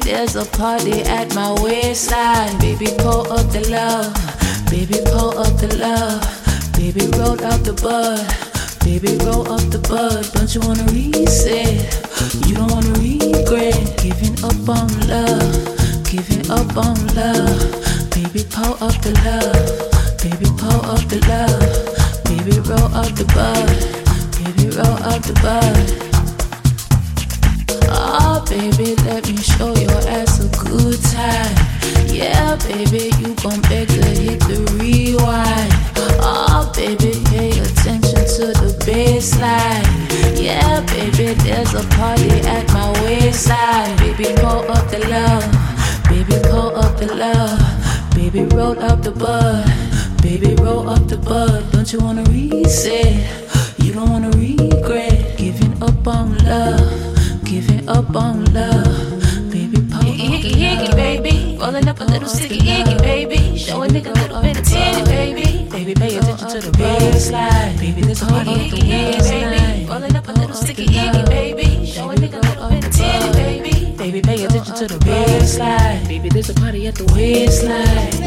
there's 0.05 0.37
a 0.37 0.45
party 0.45 1.03
at 1.03 1.35
my 1.35 1.53
waistline. 1.63 2.59
Baby, 2.59 2.87
pull 2.99 3.31
up 3.33 3.49
the 3.51 3.67
love. 3.71 4.13
Baby, 4.71 4.99
pull 5.07 5.39
up 5.39 5.57
the 5.59 5.69
love. 5.79 6.21
Baby, 6.77 7.07
roll 7.19 7.39
up 7.45 7.63
the 7.63 7.73
bud. 7.73 8.25
Baby, 8.85 9.17
roll 9.25 9.47
up 9.53 9.63
the 9.71 9.79
bud. 9.79 10.27
Don't 10.35 10.53
you 10.55 10.61
wanna 10.63 10.85
reset? 10.93 11.87
You 12.47 12.55
don't 12.55 12.71
wanna 12.71 12.93
regret 12.99 13.79
giving 14.03 14.37
up 14.43 14.69
on 14.69 14.91
love. 15.07 15.53
Giving 16.11 16.51
up 16.51 16.77
on 16.77 16.99
love. 17.15 17.61
Baby, 18.11 18.45
pull 18.51 18.75
up 18.83 18.97
the 19.03 19.13
love. 19.23 19.63
Baby, 20.23 20.49
pull 20.59 20.83
up 20.91 21.03
the 21.09 21.21
love. 21.31 21.63
Baby, 22.25 22.59
roll 22.69 22.91
up 22.95 23.13
the 23.15 23.27
bud. 23.35 23.69
Baby, 24.39 24.77
roll 24.77 24.99
up 25.05 25.23
the 25.23 25.35
bud. 25.43 26.12
Oh, 28.15 28.45
baby, 28.47 28.95
let 29.07 29.27
me 29.27 29.39
show 29.39 29.75
your 29.75 30.01
ass 30.07 30.39
a 30.45 30.49
good 30.65 31.01
time. 31.03 31.57
Yeah, 32.13 32.57
baby, 32.57 33.11
you 33.19 33.35
gon' 33.37 33.63
beg 33.63 33.89
to 33.89 34.05
hit 34.05 34.41
the 34.41 34.61
rewind. 34.77 35.73
Oh, 36.21 36.71
baby, 36.77 37.13
pay 37.31 37.51
attention 37.51 38.21
to 38.37 38.53
the 38.61 38.77
baseline. 38.85 39.89
Yeah, 40.39 40.83
baby, 40.93 41.33
there's 41.41 41.73
a 41.73 41.83
party 41.97 42.29
at 42.47 42.71
my 42.75 42.93
waistline. 43.03 43.97
Baby, 43.97 44.35
pull 44.37 44.71
up 44.71 44.91
the 44.91 44.99
love. 45.09 45.49
Baby, 46.11 46.39
pull 46.51 46.77
up 46.77 46.99
the 46.99 47.15
love. 47.15 47.83
Baby, 48.15 48.45
roll 48.55 48.79
up 48.79 49.03
the 49.03 49.11
bud. 49.11 49.65
Baby, 50.23 50.55
roll 50.63 50.89
up 50.91 51.09
the 51.09 51.17
bud. 51.17 51.73
Don't 51.73 51.91
you 51.91 51.99
wanna 51.99 52.25
reset? 52.25 53.17
You 53.79 53.95
don't 53.95 54.11
wanna 54.11 54.31
regret 54.37 55.39
giving 55.39 55.83
up 55.83 56.07
on 56.07 56.37
love. 56.45 57.12
Up 57.89 58.15
on 58.15 58.45
love. 58.55 59.21
Baby, 59.51 59.79
up 59.93 60.05
Icky, 60.05 60.65
icky, 60.65 60.93
baby. 60.95 61.59
Rolling 61.61 61.89
up 61.89 62.01
a 62.01 62.05
little 62.05 62.29
sticky, 62.29 62.61
icky, 62.71 62.95
baby. 62.99 63.59
Show 63.59 63.83
a 63.83 63.89
nigga 63.89 64.11
a 64.11 64.21
little 64.23 64.41
bit 64.41 64.57
of 64.57 64.65
titty, 64.65 65.05
baby. 65.05 65.69
Baby, 65.69 65.95
pay 65.95 66.17
attention 66.17 66.49
to 66.49 66.61
the 66.61 66.71
baseline. 66.79 67.79
Baby, 67.81 68.03
there's 68.03 68.23
a 68.23 68.27
party 68.27 68.53
at 68.53 68.71
the 68.71 68.81
baby. 68.81 69.87
Rolling 69.89 70.15
up 70.15 70.29
a 70.29 70.33
little 70.33 70.55
sticky, 70.55 70.85
icky, 70.85 71.25
baby. 71.25 71.85
Show 71.85 72.11
a 72.11 72.15
nigga 72.15 72.39
a 72.39 72.47
little 72.47 72.69
bit 72.69 72.85
of 72.87 72.93
titty, 72.93 73.33
baby. 73.33 73.97
Baby, 73.97 74.23
pay 74.23 74.45
attention 74.45 74.75
to 74.77 74.87
the 74.87 74.99
baseline. 75.05 76.07
Baby, 76.07 76.29
there's 76.29 76.51
a 76.51 76.55
party 76.55 76.87
at 76.87 76.95
the 76.95 77.05
waistline. 77.13 78.22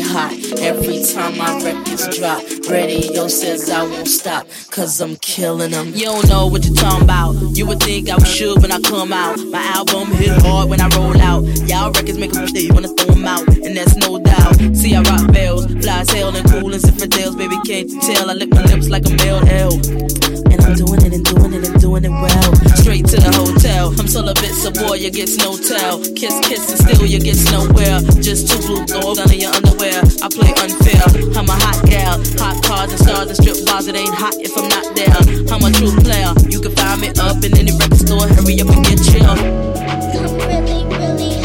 Hot. 0.00 0.32
Every 0.60 1.02
time 1.04 1.36
my 1.38 1.62
records 1.62 2.16
drop, 2.16 2.42
radio 2.70 3.28
says 3.28 3.70
I 3.70 3.82
won't 3.82 4.08
stop, 4.08 4.46
cause 4.70 5.00
I'm 5.00 5.16
killing 5.16 5.72
them. 5.72 5.92
You 5.94 6.06
don't 6.06 6.28
know 6.28 6.46
what 6.46 6.64
you're 6.64 6.74
talking 6.74 7.04
about. 7.04 7.34
You 7.56 7.66
would 7.66 7.80
think 7.80 8.08
I 8.08 8.14
was 8.16 8.32
sure 8.32 8.58
when 8.60 8.72
I 8.72 8.80
come 8.80 9.12
out. 9.12 9.38
My 9.50 9.62
album 9.74 10.12
hit 10.12 10.42
hard 10.42 10.68
when 10.68 10.80
I 10.80 10.88
roll 10.96 11.20
out. 11.20 11.44
Y'all 11.68 11.92
records 11.92 12.18
make 12.18 12.32
them 12.32 12.46
stay 12.48 12.70
wanna 12.70 12.88
throw 12.88 13.14
them 13.14 13.24
out, 13.24 13.46
and 13.48 13.76
that's 13.76 13.96
no 13.96 14.18
doubt. 14.18 14.54
See, 14.76 14.94
I 14.94 15.02
rock 15.02 15.32
bells, 15.32 15.66
fly 15.66 16.00
as 16.00 16.10
hell 16.10 16.34
and 16.34 16.48
cool 16.50 16.74
as 16.74 16.84
infidels. 16.84 17.36
Baby, 17.36 17.56
can't 17.66 17.88
you 17.88 18.00
tell? 18.00 18.30
I 18.30 18.34
lick 18.34 18.50
my 18.50 18.62
lips 18.64 18.88
like 18.88 19.06
a 19.06 19.10
male 19.10 19.42
L. 19.48 20.43
I'm 20.64 20.74
doing 20.74 21.00
it 21.04 21.12
and 21.12 21.24
doing 21.24 21.52
it 21.52 21.68
and 21.68 21.80
doing 21.80 22.04
it 22.04 22.10
well. 22.10 22.50
Straight 22.80 23.04
to 23.12 23.16
the 23.20 23.28
hotel. 23.36 23.92
I'm 24.00 24.08
celibate, 24.08 24.56
so 24.56 24.72
boy, 24.72 24.96
you 24.96 25.10
gets 25.10 25.36
no 25.36 25.56
tell. 25.60 26.00
Kiss, 26.16 26.40
kiss, 26.40 26.72
and 26.72 26.80
still 26.80 27.04
you 27.04 27.20
gets 27.20 27.44
nowhere. 27.52 28.00
Just 28.24 28.48
two 28.48 28.60
blue 28.64 28.84
throws 28.88 29.20
under 29.20 29.36
your 29.36 29.52
underwear. 29.52 30.00
I 30.24 30.28
play 30.32 30.52
unfair. 30.56 31.04
I'm 31.36 31.48
a 31.48 31.56
hot 31.60 31.84
gal. 31.84 32.16
Hot 32.40 32.56
cars 32.64 32.90
and 32.96 33.00
stars 33.00 33.28
and 33.28 33.36
strip 33.36 33.60
bars. 33.68 33.86
It 33.88 33.96
ain't 33.96 34.14
hot 34.14 34.34
if 34.40 34.56
I'm 34.56 34.68
not 34.72 34.88
there. 34.96 35.12
I'm 35.52 35.60
a 35.60 35.70
true 35.70 35.92
player. 36.00 36.32
You 36.48 36.60
can 36.60 36.72
find 36.72 37.00
me 37.00 37.12
up 37.20 37.44
in 37.44 37.52
any 37.60 37.72
record 37.76 38.00
store. 38.00 38.24
Hurry 38.24 38.56
up 38.64 38.72
and 38.72 38.84
get 38.88 38.98
chill. 39.04 39.28
I'm 39.28 40.32
really, 40.48 40.88
really 40.88 41.44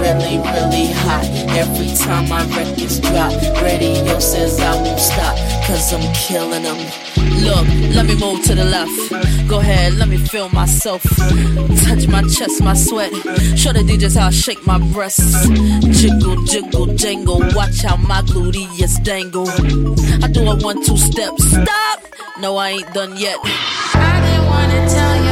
really, 0.00 0.38
really 0.38 0.86
hot. 1.04 1.24
Every 1.56 1.94
time 1.96 2.28
my 2.28 2.44
records 2.56 3.00
drop, 3.00 3.32
radio 3.62 4.18
says 4.18 4.58
I 4.60 4.74
won't 4.82 4.98
stop, 4.98 5.36
cause 5.66 5.92
I'm 5.92 6.12
killing 6.14 6.62
them. 6.62 6.78
Look, 7.44 7.66
let 7.94 8.06
me 8.06 8.18
move 8.18 8.42
to 8.44 8.54
the 8.54 8.64
left. 8.64 9.48
Go 9.48 9.58
ahead, 9.60 9.94
let 9.94 10.08
me 10.08 10.16
feel 10.16 10.48
myself. 10.50 11.02
Touch 11.02 12.06
my 12.08 12.22
chest, 12.22 12.62
my 12.62 12.74
sweat. 12.74 13.12
Show 13.56 13.72
the 13.72 13.84
DJs 13.86 14.16
how 14.18 14.28
I 14.28 14.30
shake 14.30 14.64
my 14.66 14.78
breasts. 14.92 15.48
Jiggle, 16.00 16.42
jiggle, 16.44 16.86
jangle. 16.94 17.40
Watch 17.54 17.82
how 17.82 17.96
my 17.96 18.22
gluteus 18.22 19.02
dangle. 19.02 19.48
I 20.24 20.28
do 20.28 20.42
a 20.48 20.56
one, 20.56 20.84
two 20.84 20.96
step. 20.96 21.32
Stop! 21.38 22.04
No, 22.40 22.56
I 22.56 22.70
ain't 22.70 22.92
done 22.94 23.16
yet. 23.16 23.38
I 23.42 24.20
didn't 24.24 24.46
wanna 24.48 24.88
tell 24.88 25.16
ya, 25.24 25.29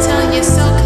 didn't 0.00 0.14
wanna 0.14 0.22
tell 0.22 0.34
you 0.34 0.42
so, 0.42 0.79